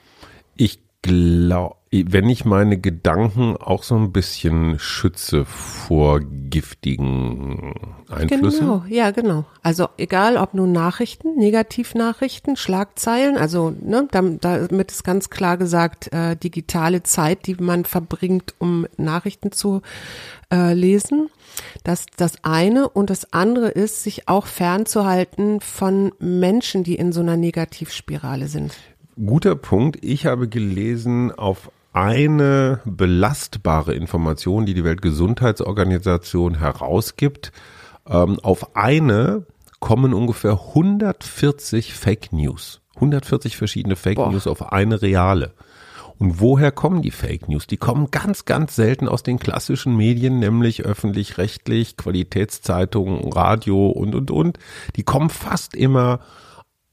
Ich 0.57 0.79
glaube, 1.01 1.75
wenn 1.91 2.29
ich 2.29 2.45
meine 2.45 2.77
Gedanken 2.77 3.57
auch 3.57 3.81
so 3.81 3.95
ein 3.95 4.11
bisschen 4.11 4.77
schütze 4.77 5.43
vor 5.43 6.19
giftigen 6.19 7.73
Einflüssen. 8.09 8.59
Genau, 8.59 8.83
ja, 8.87 9.09
genau. 9.09 9.45
Also 9.63 9.87
egal, 9.97 10.37
ob 10.37 10.53
nun 10.53 10.71
Nachrichten, 10.71 11.35
Negativnachrichten, 11.35 12.57
Schlagzeilen, 12.57 13.37
also 13.37 13.73
ne, 13.81 14.07
damit 14.11 14.91
ist 14.91 15.03
ganz 15.03 15.31
klar 15.31 15.57
gesagt, 15.57 16.13
äh, 16.13 16.35
digitale 16.35 17.01
Zeit, 17.01 17.47
die 17.47 17.55
man 17.55 17.85
verbringt, 17.85 18.53
um 18.59 18.85
Nachrichten 18.97 19.51
zu 19.51 19.81
äh, 20.53 20.73
lesen. 20.73 21.29
Das 21.83 22.05
das 22.17 22.43
eine 22.43 22.87
und 22.87 23.09
das 23.09 23.33
andere 23.33 23.69
ist, 23.69 24.03
sich 24.03 24.27
auch 24.27 24.45
fernzuhalten 24.45 25.59
von 25.59 26.11
Menschen, 26.19 26.83
die 26.83 26.95
in 26.95 27.11
so 27.11 27.21
einer 27.21 27.35
Negativspirale 27.35 28.47
sind. 28.47 28.75
Guter 29.25 29.55
Punkt. 29.55 29.97
Ich 30.01 30.25
habe 30.25 30.47
gelesen, 30.47 31.31
auf 31.31 31.71
eine 31.91 32.79
belastbare 32.85 33.93
Information, 33.93 34.65
die 34.65 34.73
die 34.73 34.85
Weltgesundheitsorganisation 34.85 36.59
herausgibt, 36.59 37.51
ähm, 38.07 38.39
auf 38.39 38.75
eine 38.77 39.45
kommen 39.79 40.13
ungefähr 40.13 40.53
140 40.53 41.93
Fake 41.93 42.31
News. 42.31 42.81
140 42.95 43.57
verschiedene 43.57 43.95
Fake 43.95 44.15
Boah. 44.15 44.31
News 44.31 44.47
auf 44.47 44.71
eine 44.71 45.01
reale. 45.01 45.53
Und 46.17 46.39
woher 46.39 46.71
kommen 46.71 47.01
die 47.01 47.11
Fake 47.11 47.47
News? 47.47 47.65
Die 47.65 47.77
kommen 47.77 48.11
ganz, 48.11 48.45
ganz 48.45 48.75
selten 48.75 49.07
aus 49.07 49.23
den 49.23 49.39
klassischen 49.39 49.95
Medien, 49.95 50.39
nämlich 50.39 50.83
öffentlich-rechtlich, 50.83 51.97
Qualitätszeitungen, 51.97 53.31
Radio 53.31 53.87
und, 53.87 54.15
und, 54.15 54.31
und. 54.31 54.59
Die 54.97 55.03
kommen 55.03 55.29
fast 55.29 55.75
immer 55.75 56.19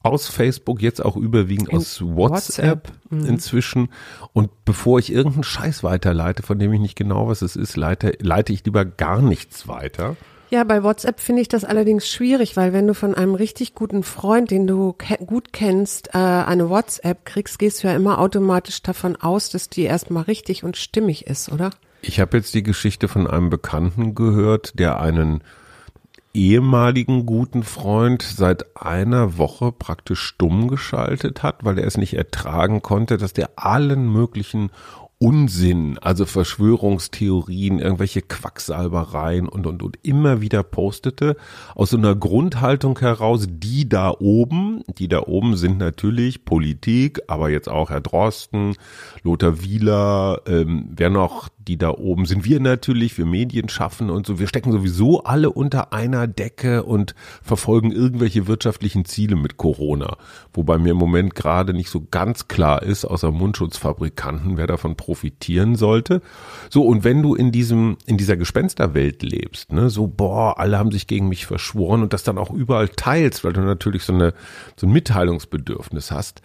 aus 0.03 0.27
Facebook, 0.27 0.81
jetzt 0.81 1.03
auch 1.03 1.17
überwiegend 1.17 1.69
In 1.69 1.77
aus 1.77 2.01
WhatsApp, 2.01 2.87
WhatsApp. 2.87 2.91
Mhm. 3.09 3.25
inzwischen. 3.25 3.89
Und 4.33 4.49
bevor 4.65 4.99
ich 4.99 5.11
irgendeinen 5.11 5.43
Scheiß 5.43 5.83
weiterleite, 5.83 6.43
von 6.43 6.59
dem 6.59 6.71
ich 6.73 6.79
nicht 6.79 6.95
genau 6.95 7.27
was 7.27 7.41
es 7.41 7.55
ist, 7.55 7.75
leite, 7.75 8.13
leite 8.19 8.53
ich 8.53 8.63
lieber 8.65 8.85
gar 8.85 9.21
nichts 9.21 9.67
weiter. 9.67 10.15
Ja, 10.49 10.63
bei 10.63 10.81
WhatsApp 10.81 11.19
finde 11.19 11.41
ich 11.41 11.49
das 11.49 11.65
allerdings 11.65 12.07
schwierig, 12.07 12.55
weil 12.55 12.71
wenn 12.71 12.87
du 12.87 12.93
von 12.93 13.15
einem 13.15 13.35
richtig 13.35 13.75
guten 13.75 14.03
Freund, 14.03 14.49
den 14.49 14.65
du 14.65 14.93
ke 14.93 15.17
gut 15.17 15.51
kennst, 15.51 16.09
äh, 16.13 16.17
eine 16.19 16.69
WhatsApp 16.69 17.25
kriegst, 17.25 17.59
gehst 17.59 17.83
du 17.83 17.89
ja 17.89 17.95
immer 17.95 18.19
automatisch 18.19 18.81
davon 18.81 19.17
aus, 19.17 19.49
dass 19.49 19.69
die 19.69 19.83
erstmal 19.83 20.23
richtig 20.23 20.63
und 20.63 20.77
stimmig 20.77 21.27
ist, 21.27 21.51
oder? 21.51 21.71
Ich 22.01 22.21
habe 22.21 22.37
jetzt 22.37 22.53
die 22.53 22.63
Geschichte 22.63 23.09
von 23.09 23.27
einem 23.27 23.49
Bekannten 23.49 24.15
gehört, 24.15 24.79
der 24.79 25.01
einen 25.01 25.43
ehemaligen 26.37 27.25
guten 27.25 27.63
Freund 27.63 28.21
seit 28.21 28.77
einer 28.77 29.39
Woche 29.39 29.71
praktisch 29.71 30.21
stumm 30.21 30.67
geschaltet 30.67 31.41
hat, 31.41 31.65
weil 31.65 31.79
er 31.79 31.87
es 31.87 31.97
nicht 31.97 32.13
ertragen 32.13 32.83
konnte, 32.83 33.17
dass 33.17 33.33
der 33.33 33.49
allen 33.55 34.07
möglichen 34.13 34.69
Unsinn, 35.19 35.97
also 35.97 36.27
Verschwörungstheorien, 36.27 37.79
irgendwelche 37.79 38.21
Quacksalbereien 38.21 39.49
und, 39.49 39.65
und, 39.65 39.81
und 39.81 39.97
immer 40.03 40.41
wieder 40.41 40.61
postete, 40.61 41.37
aus 41.73 41.89
so 41.89 41.97
einer 41.97 42.15
Grundhaltung 42.15 42.99
heraus, 42.99 43.47
die 43.49 43.89
da 43.89 44.11
oben, 44.11 44.83
die 44.99 45.07
da 45.07 45.21
oben 45.21 45.57
sind 45.57 45.79
natürlich 45.79 46.45
Politik, 46.45 47.19
aber 47.27 47.49
jetzt 47.49 47.67
auch 47.67 47.89
Herr 47.89 48.01
Drosten, 48.01 48.75
Lothar 49.23 49.63
Wieler, 49.63 50.41
ähm, 50.45 50.89
wer 50.95 51.09
noch 51.09 51.49
die 51.67 51.77
da 51.77 51.91
oben 51.91 52.25
sind. 52.25 52.45
Wir 52.45 52.59
natürlich, 52.59 53.17
wir 53.17 53.25
Medien 53.25 53.69
schaffen 53.69 54.09
und 54.09 54.25
so. 54.25 54.39
Wir 54.39 54.47
stecken 54.47 54.71
sowieso 54.71 55.23
alle 55.23 55.49
unter 55.51 55.93
einer 55.93 56.27
Decke 56.27 56.83
und 56.83 57.13
verfolgen 57.41 57.91
irgendwelche 57.91 58.47
wirtschaftlichen 58.47 59.05
Ziele 59.05 59.35
mit 59.35 59.57
Corona. 59.57 60.17
Wobei 60.53 60.77
mir 60.77 60.91
im 60.91 60.97
Moment 60.97 61.35
gerade 61.35 61.73
nicht 61.73 61.89
so 61.89 62.05
ganz 62.09 62.47
klar 62.47 62.83
ist, 62.83 63.05
außer 63.05 63.31
Mundschutzfabrikanten, 63.31 64.57
wer 64.57 64.67
davon 64.67 64.95
profitieren 64.95 65.75
sollte. 65.75 66.21
So, 66.69 66.83
und 66.83 67.03
wenn 67.03 67.21
du 67.21 67.35
in 67.35 67.51
diesem, 67.51 67.97
in 68.05 68.17
dieser 68.17 68.37
Gespensterwelt 68.37 69.23
lebst, 69.23 69.71
ne, 69.71 69.89
so, 69.89 70.07
boah, 70.07 70.59
alle 70.59 70.77
haben 70.77 70.91
sich 70.91 71.07
gegen 71.07 71.27
mich 71.27 71.45
verschworen 71.45 72.01
und 72.01 72.13
das 72.13 72.23
dann 72.23 72.37
auch 72.37 72.51
überall 72.51 72.89
teilst, 72.89 73.43
weil 73.43 73.53
du 73.53 73.61
natürlich 73.61 74.03
so 74.03 74.13
eine, 74.13 74.33
so 74.75 74.87
ein 74.87 74.93
Mitteilungsbedürfnis 74.93 76.11
hast, 76.11 76.41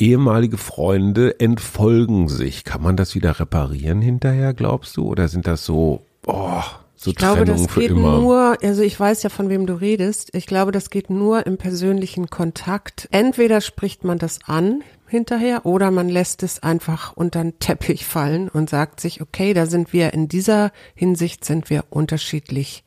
ehemalige 0.00 0.58
Freunde 0.58 1.38
entfolgen 1.38 2.28
sich. 2.28 2.64
Kann 2.64 2.82
man 2.82 2.96
das 2.96 3.14
wieder 3.14 3.38
reparieren 3.38 4.00
hinterher, 4.00 4.54
glaubst 4.54 4.96
du? 4.96 5.06
Oder 5.06 5.28
sind 5.28 5.46
das 5.46 5.64
so, 5.64 6.02
oh, 6.26 6.62
so 6.96 7.10
ich 7.10 7.16
glaube, 7.16 7.44
das 7.44 7.72
geht 7.74 7.90
immer? 7.90 8.18
nur, 8.18 8.56
also 8.62 8.82
ich 8.82 8.98
weiß 8.98 9.22
ja, 9.22 9.30
von 9.30 9.48
wem 9.48 9.66
du 9.66 9.74
redest. 9.74 10.30
Ich 10.34 10.46
glaube, 10.46 10.72
das 10.72 10.90
geht 10.90 11.10
nur 11.10 11.46
im 11.46 11.56
persönlichen 11.58 12.28
Kontakt. 12.30 13.08
Entweder 13.10 13.60
spricht 13.60 14.04
man 14.04 14.18
das 14.18 14.40
an 14.46 14.82
hinterher 15.06 15.66
oder 15.66 15.90
man 15.90 16.08
lässt 16.08 16.42
es 16.42 16.62
einfach 16.62 17.12
unter 17.16 17.42
den 17.42 17.58
Teppich 17.58 18.04
fallen 18.04 18.48
und 18.48 18.70
sagt 18.70 19.00
sich, 19.00 19.20
okay, 19.20 19.54
da 19.54 19.66
sind 19.66 19.92
wir 19.92 20.14
in 20.14 20.28
dieser 20.28 20.72
Hinsicht 20.94 21.44
sind 21.44 21.68
wir 21.68 21.84
unterschiedlich 21.90 22.84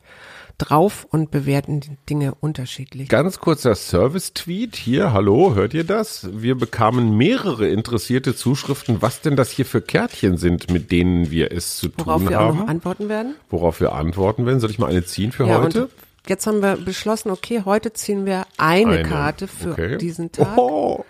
drauf 0.58 1.06
und 1.10 1.30
bewerten 1.30 1.80
die 1.80 1.96
Dinge 2.08 2.34
unterschiedlich. 2.34 3.08
Ganz 3.08 3.40
kurzer 3.40 3.74
Service-Tweet 3.74 4.76
hier. 4.76 5.12
Hallo, 5.12 5.54
hört 5.54 5.74
ihr 5.74 5.84
das? 5.84 6.28
Wir 6.32 6.56
bekamen 6.56 7.16
mehrere 7.16 7.68
interessierte 7.68 8.34
Zuschriften, 8.36 9.02
was 9.02 9.20
denn 9.20 9.36
das 9.36 9.50
hier 9.50 9.66
für 9.66 9.80
Kärtchen 9.80 10.36
sind, 10.36 10.70
mit 10.70 10.92
denen 10.92 11.30
wir 11.30 11.52
es 11.52 11.76
zu 11.76 11.88
Worauf 11.96 12.22
tun 12.22 12.30
wir 12.30 12.38
haben. 12.38 12.58
Auch 12.58 12.62
noch 12.62 12.68
antworten 12.68 13.08
werden. 13.08 13.34
Worauf 13.50 13.80
wir 13.80 13.92
antworten 13.92 14.46
werden. 14.46 14.60
Soll 14.60 14.70
ich 14.70 14.78
mal 14.78 14.90
eine 14.90 15.04
ziehen 15.04 15.32
für 15.32 15.46
ja, 15.46 15.60
heute? 15.60 15.88
Jetzt 16.26 16.46
haben 16.46 16.62
wir 16.62 16.76
beschlossen, 16.76 17.30
okay, 17.30 17.62
heute 17.64 17.92
ziehen 17.92 18.24
wir 18.24 18.46
eine, 18.56 18.92
eine. 18.92 19.02
Karte 19.02 19.46
für 19.46 19.72
okay. 19.72 19.98
diesen 19.98 20.32
Tag. 20.32 20.56
Oh. 20.56 21.04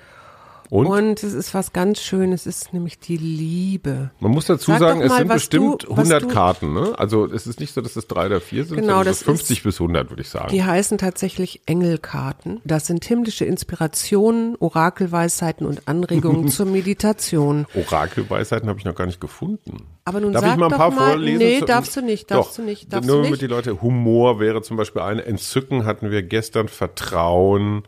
Und? 0.74 0.86
Und 0.86 1.22
es 1.22 1.32
ist 1.34 1.54
was 1.54 1.72
ganz 1.72 2.00
Schönes, 2.00 2.46
es 2.46 2.62
ist 2.62 2.72
nämlich 2.72 2.98
die 2.98 3.16
Liebe. 3.16 4.10
Man 4.18 4.32
muss 4.32 4.46
dazu 4.46 4.72
Sag 4.72 4.80
sagen, 4.80 4.98
doch 4.98 5.04
es 5.04 5.10
mal, 5.12 5.18
sind 5.18 5.28
bestimmt 5.28 5.82
du- 5.84 5.90
was 5.90 5.98
100 6.08 6.22
du- 6.24 6.28
Karten. 6.28 6.72
Ne? 6.74 6.98
Also 6.98 7.26
es 7.26 7.46
ist 7.46 7.60
nicht 7.60 7.72
so, 7.72 7.80
dass 7.80 7.94
es 7.94 8.08
drei 8.08 8.26
oder 8.26 8.40
vier 8.40 8.64
sind, 8.64 8.78
Genau, 8.78 8.88
sondern 8.94 9.06
das 9.06 9.20
so 9.20 9.26
50 9.26 9.58
ist- 9.58 9.62
bis 9.62 9.78
100, 9.78 10.10
würde 10.10 10.22
ich 10.22 10.28
sagen. 10.30 10.48
Die 10.50 10.64
heißen 10.64 10.98
tatsächlich 10.98 11.60
Engelkarten. 11.66 12.60
Das 12.64 12.86
sind 12.88 13.04
himmlische 13.04 13.44
Inspirationen, 13.44 14.56
Orakelweisheiten 14.58 15.64
und 15.64 15.86
Anregungen 15.86 16.48
zur 16.48 16.66
Meditation. 16.66 17.66
Orakelweisheiten 17.74 18.68
habe 18.68 18.80
ich 18.80 18.84
noch 18.84 18.96
gar 18.96 19.06
nicht 19.06 19.20
gefunden. 19.20 19.86
Aber 20.04 20.20
nun 20.20 20.32
Darf 20.32 20.42
sag 20.42 20.54
ich 20.54 20.58
mal 20.58 20.72
ein 20.72 20.76
paar 20.76 20.90
mal- 20.90 21.10
vorlesen? 21.10 21.38
nee, 21.38 21.60
Zu- 21.60 21.66
darfst 21.66 21.96
du 21.96 22.00
nicht, 22.02 22.30
darfst 22.32 22.50
Doch, 22.50 22.56
du 22.56 22.62
nicht, 22.62 22.92
darfst 22.92 23.08
nur 23.08 23.22
du 23.22 23.30
nicht. 23.30 23.40
die 23.42 23.46
Leute, 23.46 23.80
Humor 23.80 24.40
wäre 24.40 24.60
zum 24.62 24.76
Beispiel 24.76 25.02
ein 25.02 25.20
Entzücken 25.20 25.84
hatten 25.84 26.10
wir 26.10 26.24
gestern, 26.24 26.66
Vertrauen, 26.66 27.84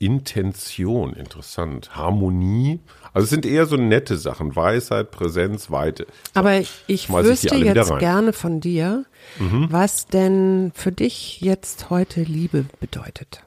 Intention, 0.00 1.12
interessant, 1.12 1.94
Harmonie. 1.94 2.80
Also 3.12 3.24
es 3.24 3.30
sind 3.30 3.44
eher 3.44 3.66
so 3.66 3.76
nette 3.76 4.16
Sachen, 4.16 4.56
Weisheit, 4.56 5.10
Präsenz, 5.10 5.70
Weite. 5.70 6.06
Aber 6.32 6.58
ich 6.58 6.70
ich 6.86 7.08
wüsste 7.10 7.54
wieder 7.56 7.74
jetzt. 7.74 7.90
Mhm. 7.92 7.98
gerne 7.98 8.32
von 8.32 8.60
dir, 8.60 9.04
was 9.68 10.06
denn 10.06 10.72
für 10.74 10.90
dich 10.90 11.42
jetzt 11.42 11.90
heute 11.90 12.22
Liebe 12.22 12.64
bedeutet. 12.80 13.44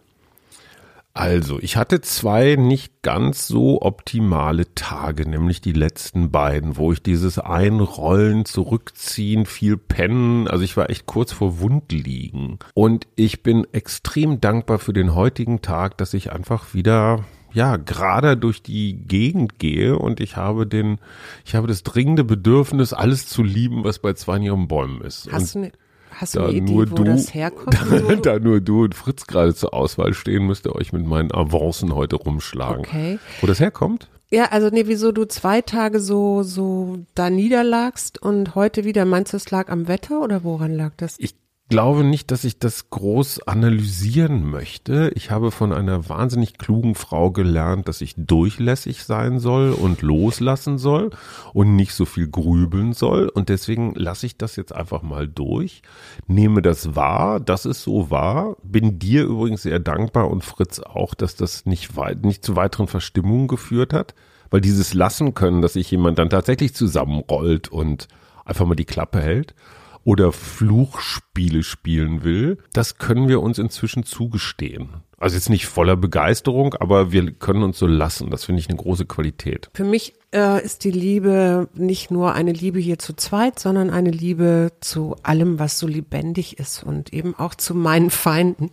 Also, 1.15 1.59
ich 1.59 1.77
hatte 1.77 2.01
zwei 2.01 2.55
nicht 2.55 3.03
ganz 3.03 3.47
so 3.47 3.83
optimale 3.83 4.73
Tage, 4.73 5.29
nämlich 5.29 5.61
die 5.61 5.71
letzten 5.71 6.31
beiden, 6.31 6.75
wo 6.75 6.91
ich 6.91 7.03
dieses 7.03 7.37
Einrollen, 7.37 8.45
Zurückziehen, 8.45 9.45
viel 9.45 9.77
pennen, 9.77 10.47
also 10.47 10.63
ich 10.63 10.75
war 10.75 10.89
echt 10.89 11.05
kurz 11.05 11.31
vor 11.31 11.59
Wundliegen. 11.59 12.57
Und 12.73 13.07
ich 13.15 13.43
bin 13.43 13.67
extrem 13.73 14.41
dankbar 14.41 14.79
für 14.79 14.93
den 14.93 15.13
heutigen 15.13 15.61
Tag, 15.61 15.99
dass 15.99 16.15
ich 16.15 16.31
einfach 16.31 16.73
wieder 16.73 17.23
ja, 17.53 17.77
gerade 17.77 18.35
durch 18.35 18.63
die 18.63 18.95
Gegend 18.95 19.59
gehe 19.59 19.97
und 19.97 20.19
ich 20.19 20.35
habe 20.37 20.65
den, 20.65 20.97
ich 21.45 21.53
habe 21.53 21.67
das 21.67 21.83
dringende 21.83 22.23
Bedürfnis, 22.23 22.93
alles 22.93 23.27
zu 23.27 23.43
lieben, 23.43 23.83
was 23.83 23.99
bei 23.99 24.13
zwei 24.13 24.39
ihren 24.39 24.67
Bäumen 24.67 25.01
ist. 25.01 25.27
und 25.27 25.33
Hast 25.33 25.53
du 25.53 25.59
eine, 25.59 25.71
hast 26.15 26.35
du 26.35 26.39
da 26.39 26.45
eine 26.45 26.57
Idee, 26.57 26.73
nur 26.73 26.91
wo 26.91 26.95
du, 26.95 27.03
das 27.03 27.33
herkommt? 27.33 27.77
da, 28.09 28.15
da 28.15 28.39
nur 28.39 28.61
du 28.61 28.83
und 28.83 28.95
Fritz 28.95 29.27
gerade 29.27 29.53
zur 29.53 29.73
Auswahl 29.73 30.13
stehen, 30.13 30.45
müsst 30.45 30.65
ihr 30.65 30.75
euch 30.75 30.93
mit 30.93 31.05
meinen 31.05 31.33
Avancen 31.33 31.95
heute 31.95 32.15
rumschlagen. 32.15 32.85
Okay. 32.85 33.19
Wo 33.41 33.47
das 33.47 33.59
herkommt? 33.59 34.09
Ja, 34.29 34.45
also 34.45 34.69
nee, 34.69 34.87
wieso 34.87 35.11
du 35.11 35.25
zwei 35.25 35.61
Tage 35.61 35.99
so 35.99 36.41
so 36.41 36.97
da 37.13 37.29
niederlagst 37.29 38.19
und 38.19 38.55
heute 38.55 38.83
wieder 38.83 39.05
meinst 39.05 39.33
du, 39.33 39.37
es 39.37 39.51
lag 39.51 39.69
am 39.69 39.87
Wetter 39.87 40.21
oder 40.21 40.43
woran 40.43 40.73
lag 40.73 40.93
das? 40.97 41.15
Ich 41.19 41.35
glaube 41.69 42.03
nicht, 42.03 42.29
dass 42.31 42.43
ich 42.43 42.59
das 42.59 42.89
groß 42.89 43.47
analysieren 43.47 44.49
möchte. 44.49 45.11
Ich 45.15 45.31
habe 45.31 45.49
von 45.49 45.73
einer 45.73 46.09
wahnsinnig 46.09 46.57
klugen 46.57 46.93
Frau 46.93 47.31
gelernt, 47.31 47.87
dass 47.87 48.01
ich 48.01 48.15
durchlässig 48.17 49.03
sein 49.03 49.39
soll 49.39 49.71
und 49.71 50.01
loslassen 50.01 50.77
soll 50.77 51.11
und 51.53 51.75
nicht 51.75 51.93
so 51.93 52.05
viel 52.05 52.27
grübeln 52.27 52.93
soll. 52.93 53.27
Und 53.29 53.49
deswegen 53.49 53.93
lasse 53.95 54.25
ich 54.25 54.37
das 54.37 54.55
jetzt 54.55 54.75
einfach 54.75 55.01
mal 55.01 55.27
durch, 55.27 55.81
nehme 56.27 56.61
das 56.61 56.95
wahr, 56.95 57.39
dass 57.39 57.65
es 57.65 57.81
so 57.81 58.11
war. 58.11 58.57
Bin 58.63 58.99
dir 58.99 59.23
übrigens 59.23 59.63
sehr 59.63 59.79
dankbar 59.79 60.29
und 60.29 60.43
Fritz 60.43 60.79
auch, 60.79 61.13
dass 61.15 61.35
das 61.35 61.65
nicht, 61.65 61.95
weit, 61.95 62.23
nicht 62.23 62.45
zu 62.45 62.55
weiteren 62.55 62.87
Verstimmungen 62.87 63.47
geführt 63.47 63.93
hat. 63.93 64.13
Weil 64.51 64.61
dieses 64.61 64.93
Lassen 64.93 65.33
können, 65.33 65.63
dass 65.63 65.73
sich 65.73 65.89
jemand 65.89 66.19
dann 66.19 66.29
tatsächlich 66.29 66.75
zusammenrollt 66.75 67.69
und 67.69 68.07
einfach 68.45 68.67
mal 68.67 68.75
die 68.75 68.85
Klappe 68.85 69.19
hält 69.19 69.55
oder 70.03 70.31
Fluchspiele 70.31 71.63
spielen 71.63 72.23
will, 72.23 72.57
das 72.73 72.97
können 72.97 73.27
wir 73.27 73.41
uns 73.41 73.57
inzwischen 73.57 74.03
zugestehen. 74.03 75.03
Also 75.17 75.35
jetzt 75.35 75.49
nicht 75.49 75.67
voller 75.67 75.95
Begeisterung, 75.95 76.73
aber 76.73 77.11
wir 77.11 77.31
können 77.31 77.63
uns 77.63 77.77
so 77.77 77.87
lassen. 77.87 78.29
Das 78.29 78.43
finde 78.45 78.59
ich 78.59 78.69
eine 78.69 78.77
große 78.77 79.05
Qualität. 79.05 79.69
Für 79.73 79.85
mich 79.85 80.13
äh, 80.33 80.63
ist 80.63 80.83
die 80.83 80.91
Liebe 80.91 81.69
nicht 81.75 82.11
nur 82.11 82.33
eine 82.33 82.51
Liebe 82.51 82.79
hier 82.79 82.99
zu 82.99 83.13
zweit, 83.13 83.59
sondern 83.59 83.89
eine 83.89 84.09
Liebe 84.09 84.71
zu 84.81 85.15
allem, 85.23 85.59
was 85.59 85.79
so 85.79 85.87
lebendig 85.87 86.59
ist 86.59 86.83
und 86.83 87.13
eben 87.13 87.35
auch 87.35 87.55
zu 87.55 87.75
meinen 87.75 88.09
Feinden 88.09 88.71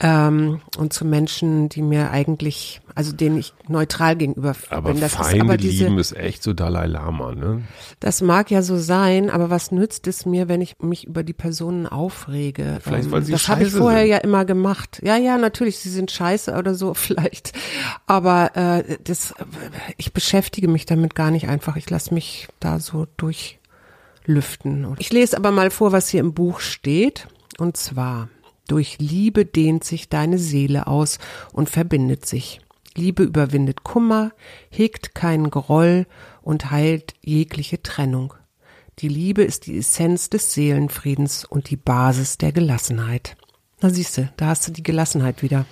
ähm, 0.00 0.60
und 0.78 0.92
zu 0.92 1.04
Menschen, 1.04 1.68
die 1.68 1.82
mir 1.82 2.10
eigentlich, 2.10 2.80
also 2.94 3.12
denen 3.12 3.38
ich 3.38 3.54
neutral 3.68 4.16
gegenüber 4.16 4.56
Aber 4.70 4.92
bin. 4.92 5.00
Das 5.00 5.14
Feinde 5.14 5.36
ist 5.36 5.42
aber 5.42 5.56
diese, 5.56 5.84
lieben 5.84 5.98
ist 5.98 6.16
echt 6.16 6.42
so 6.42 6.52
Dalai 6.52 6.86
Lama, 6.86 7.34
ne? 7.34 7.62
Das 8.00 8.20
mag 8.20 8.50
ja 8.50 8.62
so 8.62 8.76
sein, 8.76 9.30
aber 9.30 9.50
was 9.50 9.70
nützt 9.70 10.08
es 10.08 10.26
mir, 10.26 10.48
wenn 10.48 10.60
ich 10.60 10.74
mich 10.80 11.06
über 11.06 11.22
die 11.22 11.34
Personen 11.34 11.86
aufrege? 11.86 12.78
Vielleicht, 12.82 13.10
weil 13.10 13.22
sie 13.22 13.32
das 13.32 13.48
habe 13.48 13.64
ich 13.64 13.72
vorher 13.72 14.00
sind. 14.00 14.10
ja 14.10 14.18
immer 14.18 14.44
gemacht. 14.44 15.00
Ja, 15.04 15.16
ja, 15.16 15.38
natürlich, 15.38 15.59
sie 15.68 15.90
sind 15.90 16.10
scheiße 16.10 16.54
oder 16.56 16.74
so 16.74 16.94
vielleicht. 16.94 17.52
Aber 18.06 18.56
äh, 18.56 18.98
das, 19.04 19.34
ich 19.96 20.12
beschäftige 20.12 20.68
mich 20.68 20.86
damit 20.86 21.14
gar 21.14 21.30
nicht 21.30 21.48
einfach. 21.48 21.76
Ich 21.76 21.88
lasse 21.90 22.14
mich 22.14 22.48
da 22.60 22.80
so 22.80 23.06
durchlüften. 23.16 24.94
Ich 24.98 25.12
lese 25.12 25.36
aber 25.36 25.50
mal 25.50 25.70
vor, 25.70 25.92
was 25.92 26.08
hier 26.08 26.20
im 26.20 26.34
Buch 26.34 26.60
steht. 26.60 27.28
Und 27.58 27.76
zwar, 27.76 28.28
durch 28.68 28.98
Liebe 28.98 29.44
dehnt 29.44 29.84
sich 29.84 30.08
deine 30.08 30.38
Seele 30.38 30.86
aus 30.86 31.18
und 31.52 31.68
verbindet 31.68 32.24
sich. 32.24 32.60
Liebe 32.96 33.22
überwindet 33.22 33.84
Kummer, 33.84 34.32
hegt 34.68 35.14
keinen 35.14 35.50
Groll 35.50 36.06
und 36.42 36.70
heilt 36.70 37.14
jegliche 37.20 37.82
Trennung. 37.82 38.34
Die 38.98 39.08
Liebe 39.08 39.42
ist 39.42 39.66
die 39.66 39.78
Essenz 39.78 40.28
des 40.28 40.52
Seelenfriedens 40.52 41.44
und 41.44 41.70
die 41.70 41.76
Basis 41.76 42.36
der 42.36 42.52
Gelassenheit. 42.52 43.36
Na 43.80 43.90
siehste, 43.90 44.30
da 44.36 44.46
hast 44.46 44.68
du 44.68 44.72
die 44.72 44.82
Gelassenheit 44.82 45.42
wieder. 45.42 45.64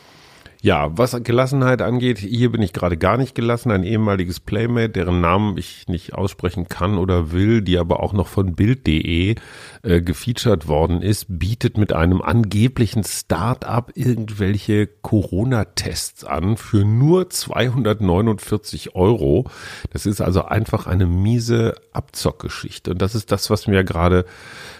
Ja, 0.60 0.90
was 0.98 1.16
Gelassenheit 1.22 1.82
angeht, 1.82 2.18
hier 2.18 2.50
bin 2.50 2.62
ich 2.62 2.72
gerade 2.72 2.96
gar 2.96 3.16
nicht 3.16 3.36
gelassen. 3.36 3.70
Ein 3.70 3.84
ehemaliges 3.84 4.40
Playmate, 4.40 4.88
deren 4.88 5.20
Namen 5.20 5.56
ich 5.56 5.86
nicht 5.86 6.14
aussprechen 6.14 6.68
kann 6.68 6.98
oder 6.98 7.30
will, 7.30 7.62
die 7.62 7.78
aber 7.78 8.02
auch 8.02 8.12
noch 8.12 8.26
von 8.26 8.56
Bild.de 8.56 9.36
äh, 9.84 10.02
gefeatured 10.02 10.66
worden 10.66 11.00
ist, 11.00 11.26
bietet 11.28 11.78
mit 11.78 11.92
einem 11.92 12.20
angeblichen 12.22 13.04
Start-up 13.04 13.92
irgendwelche 13.94 14.88
Corona-Tests 14.88 16.24
an 16.24 16.56
für 16.56 16.84
nur 16.84 17.30
249 17.30 18.96
Euro. 18.96 19.48
Das 19.90 20.06
ist 20.06 20.20
also 20.20 20.44
einfach 20.44 20.88
eine 20.88 21.06
miese 21.06 21.76
Abzockgeschichte. 21.92 22.90
Und 22.90 23.00
das 23.00 23.14
ist 23.14 23.30
das, 23.30 23.48
was 23.48 23.68
mir 23.68 23.84
gerade, 23.84 24.24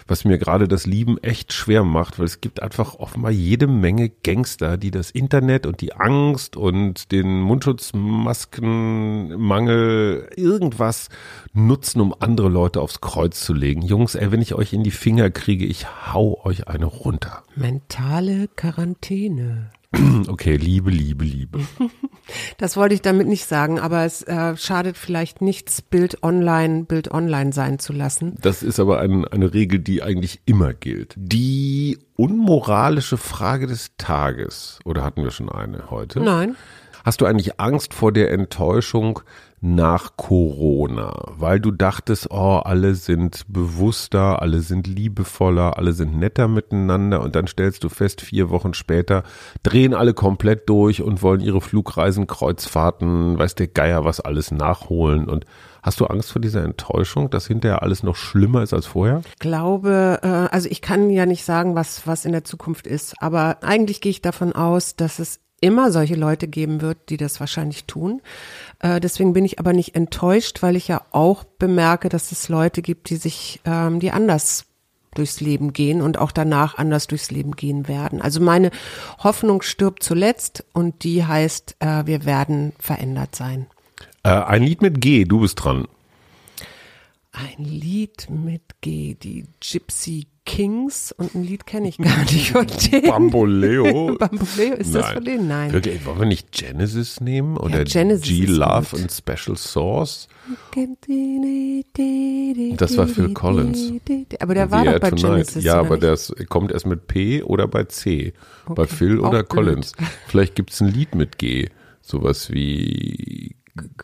was 0.09 0.25
mir 0.25 0.37
gerade 0.37 0.67
das 0.67 0.85
Lieben 0.85 1.17
echt 1.19 1.53
schwer 1.53 1.83
macht, 1.83 2.19
weil 2.19 2.25
es 2.25 2.41
gibt 2.41 2.61
einfach 2.61 2.95
offenbar 2.95 3.31
jede 3.31 3.67
Menge 3.67 4.09
Gangster, 4.09 4.77
die 4.77 4.91
das 4.91 5.11
Internet 5.11 5.65
und 5.65 5.79
die 5.81 5.93
Angst 5.93 6.57
und 6.57 7.11
den 7.11 7.41
Mundschutzmaskenmangel 7.41 10.29
irgendwas 10.35 11.09
nutzen, 11.53 12.01
um 12.01 12.13
andere 12.19 12.49
Leute 12.49 12.81
aufs 12.81 13.01
Kreuz 13.01 13.43
zu 13.43 13.53
legen. 13.53 13.81
Jungs, 13.81 14.15
ey, 14.15 14.31
wenn 14.31 14.41
ich 14.41 14.55
euch 14.55 14.73
in 14.73 14.83
die 14.83 14.91
Finger 14.91 15.29
kriege, 15.29 15.65
ich 15.65 15.87
hau 16.13 16.43
euch 16.43 16.67
eine 16.67 16.85
runter. 16.85 17.43
Mentale 17.55 18.47
Quarantäne. 18.55 19.71
Okay, 20.27 20.55
Liebe, 20.57 20.91
Liebe, 20.91 21.25
Liebe. 21.25 21.59
Das 22.57 22.77
wollte 22.77 22.93
ich 22.93 23.01
damit 23.01 23.27
nicht 23.27 23.45
sagen, 23.45 23.79
aber 23.79 24.05
es 24.05 24.21
äh, 24.21 24.55
schadet 24.55 24.97
vielleicht 24.97 25.41
nichts, 25.41 25.81
Bild 25.81 26.21
online, 26.21 26.83
Bild 26.83 27.09
online 27.09 27.53
sein 27.53 27.79
zu 27.79 27.91
lassen. 27.91 28.37
Das 28.39 28.61
ist 28.61 28.79
aber 28.79 28.99
ein, 28.99 29.25
eine 29.25 29.51
Regel, 29.51 29.79
die 29.79 30.03
eigentlich 30.03 30.41
immer 30.45 30.75
gilt. 30.75 31.15
Die 31.17 31.97
unmoralische 32.17 33.17
Frage 33.17 33.65
des 33.65 33.95
Tages, 33.97 34.77
oder 34.85 35.03
hatten 35.03 35.23
wir 35.23 35.31
schon 35.31 35.49
eine 35.49 35.89
heute? 35.89 36.19
Nein. 36.19 36.55
Hast 37.03 37.21
du 37.21 37.25
eigentlich 37.25 37.59
Angst 37.59 37.93
vor 37.93 38.11
der 38.11 38.31
Enttäuschung 38.31 39.21
nach 39.61 40.15
Corona, 40.15 41.13
weil 41.37 41.59
du 41.59 41.71
dachtest, 41.71 42.31
oh, 42.31 42.61
alle 42.63 42.95
sind 42.95 43.43
bewusster, 43.49 44.41
alle 44.41 44.61
sind 44.61 44.87
liebevoller, 44.87 45.77
alle 45.77 45.91
sind 45.91 46.17
netter 46.17 46.47
miteinander. 46.47 47.21
Und 47.21 47.35
dann 47.35 47.47
stellst 47.47 47.83
du 47.83 47.89
fest, 47.89 48.21
vier 48.21 48.49
Wochen 48.49 48.73
später 48.73 49.23
drehen 49.63 49.93
alle 49.93 50.13
komplett 50.13 50.69
durch 50.69 51.01
und 51.01 51.21
wollen 51.21 51.41
ihre 51.41 51.59
Flugreisen, 51.59 52.27
Kreuzfahrten, 52.27 53.37
weiß 53.37 53.55
der 53.55 53.67
Geier 53.67 54.05
was 54.05 54.21
alles 54.21 54.51
nachholen. 54.51 55.27
Und 55.27 55.45
Hast 55.81 55.99
du 56.01 56.05
Angst 56.05 56.31
vor 56.31 56.41
dieser 56.41 56.63
Enttäuschung, 56.63 57.29
dass 57.29 57.47
hinterher 57.47 57.81
alles 57.83 58.03
noch 58.03 58.15
schlimmer 58.15 58.63
ist 58.63 58.73
als 58.73 58.85
vorher? 58.85 59.21
Ich 59.25 59.39
glaube, 59.39 60.19
äh, 60.21 60.27
also 60.27 60.67
ich 60.69 60.81
kann 60.81 61.09
ja 61.09 61.25
nicht 61.25 61.45
sagen, 61.45 61.75
was, 61.75 62.05
was 62.05 62.25
in 62.25 62.33
der 62.33 62.43
Zukunft 62.43 62.85
ist, 62.85 63.15
aber 63.21 63.57
eigentlich 63.61 64.01
gehe 64.01 64.09
ich 64.09 64.21
davon 64.21 64.53
aus, 64.53 64.95
dass 64.97 65.19
es 65.19 65.39
immer 65.61 65.91
solche 65.91 66.15
Leute 66.15 66.47
geben 66.47 66.81
wird, 66.81 66.97
die 67.09 67.17
das 67.17 67.39
wahrscheinlich 67.39 67.85
tun. 67.85 68.21
Äh, 68.79 68.99
deswegen 68.99 69.33
bin 69.33 69.45
ich 69.45 69.59
aber 69.59 69.73
nicht 69.73 69.95
enttäuscht, 69.95 70.61
weil 70.61 70.75
ich 70.75 70.87
ja 70.87 71.01
auch 71.11 71.43
bemerke, 71.43 72.09
dass 72.09 72.31
es 72.31 72.49
Leute 72.49 72.81
gibt, 72.81 73.09
die 73.09 73.17
sich, 73.17 73.59
ähm, 73.65 73.99
die 73.99 74.11
anders 74.11 74.65
durchs 75.15 75.41
Leben 75.41 75.73
gehen 75.73 76.01
und 76.01 76.17
auch 76.17 76.31
danach 76.31 76.77
anders 76.77 77.07
durchs 77.07 77.31
Leben 77.31 77.55
gehen 77.55 77.87
werden. 77.87 78.21
Also 78.21 78.39
meine 78.39 78.71
Hoffnung 79.19 79.61
stirbt 79.61 80.03
zuletzt 80.03 80.65
und 80.73 81.03
die 81.03 81.25
heißt, 81.25 81.77
äh, 81.79 82.05
wir 82.05 82.25
werden 82.25 82.73
verändert 82.79 83.35
sein. 83.35 83.67
Äh, 84.23 84.29
ein 84.29 84.63
Lied 84.63 84.81
mit 84.81 85.01
G, 85.01 85.25
du 85.25 85.39
bist 85.41 85.63
dran. 85.63 85.87
Ein 87.31 87.63
Lied 87.63 88.27
mit 88.29 88.81
G, 88.81 89.15
die 89.15 89.45
Gypsy 89.61 90.27
Kings 90.49 91.11
und 91.15 91.35
ein 91.35 91.43
Lied 91.43 91.67
kenne 91.67 91.87
ich 91.89 91.99
gar 91.99 92.17
nicht 92.23 92.51
von 92.51 92.65
denen. 92.91 93.03
Bamboleo. 93.07 94.15
Bamboleo, 94.19 94.73
ist 94.73 94.95
das 94.95 95.05
Nein. 95.05 95.13
von 95.13 95.23
denen? 95.25 95.47
Nein. 95.47 95.71
Wirklich, 95.73 96.03
wollen 96.05 96.19
wir 96.19 96.25
nicht 96.25 96.51
Genesis 96.51 97.21
nehmen? 97.21 97.55
Oder 97.55 97.83
Genesis 97.83 98.27
ist 98.27 98.35
G-Love 98.47 98.95
und 98.95 99.11
Special 99.11 99.55
Sauce? 99.55 100.27
Das 102.77 102.97
war 102.97 103.07
Phil 103.07 103.33
Collins. 103.33 103.93
Aber 104.39 104.53
der 104.55 104.71
war 104.71 104.85
doch 104.85 104.99
bei 104.99 105.09
Tonight. 105.11 105.21
Genesis. 105.47 105.63
Ja, 105.63 105.75
aber 105.79 105.97
das 105.99 106.33
kommt 106.49 106.71
erst 106.71 106.87
mit 106.87 107.05
P 107.07 107.43
oder 107.43 107.67
bei 107.67 107.83
C. 107.83 108.33
Bei 108.67 108.83
Okay, 108.83 108.95
Phil 108.95 109.19
auch 109.21 109.29
oder 109.29 109.43
blöd. 109.43 109.49
Collins. 109.49 109.93
Vielleicht 110.27 110.55
gibt's 110.55 110.81
ein 110.81 110.87
Lied 110.87 111.13
mit 111.13 111.37
G. 111.37 111.69
Sowas 112.01 112.51
wie. 112.51 113.55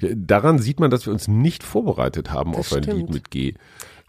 Daran 0.00 0.58
sieht 0.58 0.78
man, 0.80 0.90
dass 0.90 1.06
wir 1.06 1.12
uns 1.12 1.26
nicht 1.28 1.62
vorbereitet 1.64 2.30
haben 2.32 2.52
Das 2.52 2.60
auf 2.72 2.72
ein 2.78 2.82
Lied 2.84 2.92
stimmt. 2.94 3.10
mit 3.10 3.30
G. 3.30 3.54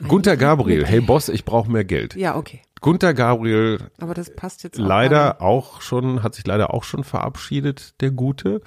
Gunther 0.07 0.31
Lied 0.31 0.39
Gabriel, 0.39 0.85
hey. 0.85 1.01
Boss, 1.01 1.29
ich 1.29 1.45
brauche 1.45 1.71
mehr 1.71 1.85
Geld. 1.85 2.15
Ja, 2.15 2.35
okay. 2.35 2.61
Gunther 2.81 3.13
Gabriel 3.13 3.79
Aber 3.99 4.13
das 4.13 4.33
passt 4.33 4.63
jetzt 4.63 4.79
auch 4.79 4.83
leider 4.83 5.41
auch 5.41 5.81
schon, 5.81 6.23
hat 6.23 6.35
sich 6.35 6.47
leider 6.47 6.73
auch 6.73 6.83
schon 6.83 7.03
verabschiedet, 7.03 7.99
der 8.01 8.11
Gute. 8.11 8.61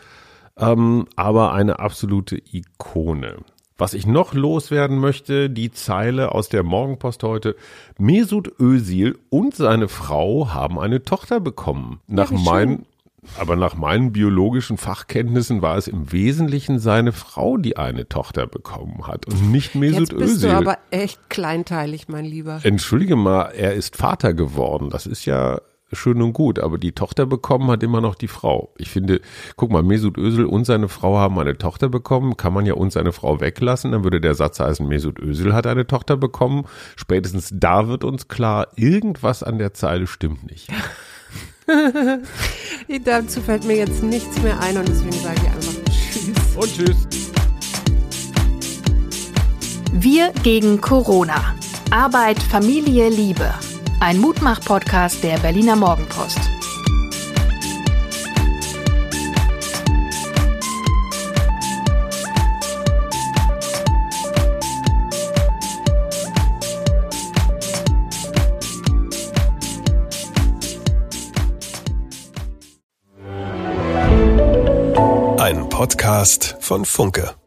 Ähm, 0.59 1.07
aber 1.17 1.55
eine 1.55 1.79
absolute 1.79 2.37
Ikone. 2.37 3.39
Was 3.79 3.95
ich 3.95 4.07
noch 4.07 4.35
loswerden 4.35 4.99
möchte, 4.99 5.49
die 5.49 5.73
Zeile 5.73 6.33
aus 6.33 6.49
der 6.51 6.63
Morgenpost 6.63 7.23
heute. 7.23 7.57
Mesut 7.99 8.53
Özil 8.61 9.19
und 9.31 9.57
seine 9.57 9.89
Frau 9.89 10.53
haben 10.53 10.79
eine 10.79 11.03
Tochter 11.03 11.41
bekommen. 11.41 12.01
Nach 12.07 12.31
wie 12.31 12.39
schön. 12.39 12.87
Aber 13.39 13.57
nach 13.57 13.75
meinen 13.75 14.13
biologischen 14.13 14.77
Fachkenntnissen 14.77 15.63
war 15.63 15.77
es 15.77 15.89
im 15.89 16.13
Wesentlichen 16.13 16.79
seine 16.79 17.13
Frau, 17.13 17.57
die 17.57 17.77
eine 17.77 18.09
Tochter 18.09 18.47
bekommen 18.47 19.07
hat 19.07 19.27
und 19.27 19.51
nicht 19.51 19.75
Mesut 19.75 20.11
Jetzt 20.13 20.19
bist 20.19 20.37
Özil. 20.37 20.51
du 20.51 20.57
aber 20.57 20.79
echt 20.91 21.31
kleinteilig, 21.31 22.09
mein 22.09 22.25
Lieber. 22.25 22.61
Entschuldige 22.63 23.17
mal, 23.17 23.53
er 23.57 23.75
ist 23.75 23.97
Vater 23.97 24.35
geworden. 24.35 24.91
Das 24.91 25.07
ist 25.07 25.25
ja 25.25 25.61
schön 25.93 26.21
und 26.23 26.33
gut, 26.33 26.59
aber 26.59 26.79
die 26.79 26.93
Tochter 26.93 27.27
bekommen 27.27 27.71
hat 27.71 27.83
immer 27.83 28.01
noch 28.01 28.15
die 28.15 28.29
Frau. 28.29 28.73
Ich 28.79 28.91
finde, 28.91 29.21
guck 29.57 29.71
mal, 29.71 29.83
Mesut 29.83 30.19
Özil 30.19 30.47
und 30.47 30.65
seine 30.65 30.89
Frau 30.89 31.19
haben 31.19 31.39
eine 31.39 31.57
Tochter 31.59 31.89
bekommen. 31.89 32.37
Kann 32.37 32.53
man 32.53 32.67
ja 32.67 32.75
und 32.75 32.93
seine 32.93 33.13
Frau 33.13 33.41
weglassen, 33.41 33.93
dann 33.93 34.03
würde 34.03 34.21
der 34.21 34.35
Satz 34.35 34.59
heißen, 34.59 34.87
Mesut 34.87 35.19
Özil 35.21 35.53
hat 35.53 35.67
eine 35.67 35.87
Tochter 35.87 36.17
bekommen. 36.17 36.65
Spätestens 36.97 37.51
da 37.53 37.89
wird 37.89 38.05
uns 38.05 38.29
klar, 38.29 38.69
irgendwas 38.77 39.43
an 39.43 39.59
der 39.59 39.75
Zeile 39.75 40.07
stimmt 40.07 40.51
nicht. 40.51 40.69
Dazu 43.05 43.41
fällt 43.41 43.65
mir 43.65 43.77
jetzt 43.77 44.03
nichts 44.03 44.41
mehr 44.43 44.59
ein 44.61 44.77
und 44.77 44.89
deswegen 44.89 45.13
sage 45.23 45.37
ich 45.37 45.49
einfach 45.49 45.73
Tschüss. 45.85 46.57
Und 46.57 46.77
tschüss. 46.77 46.97
Wir 49.93 50.33
gegen 50.43 50.81
Corona. 50.81 51.55
Arbeit, 51.91 52.39
Familie, 52.43 53.09
Liebe. 53.09 53.53
Ein 54.01 54.19
Mutmach-Podcast 54.19 55.23
der 55.23 55.39
Berliner 55.39 55.77
Morgenpost. 55.77 56.41
Podcast 75.83 76.55
von 76.61 76.85
Funke. 76.85 77.42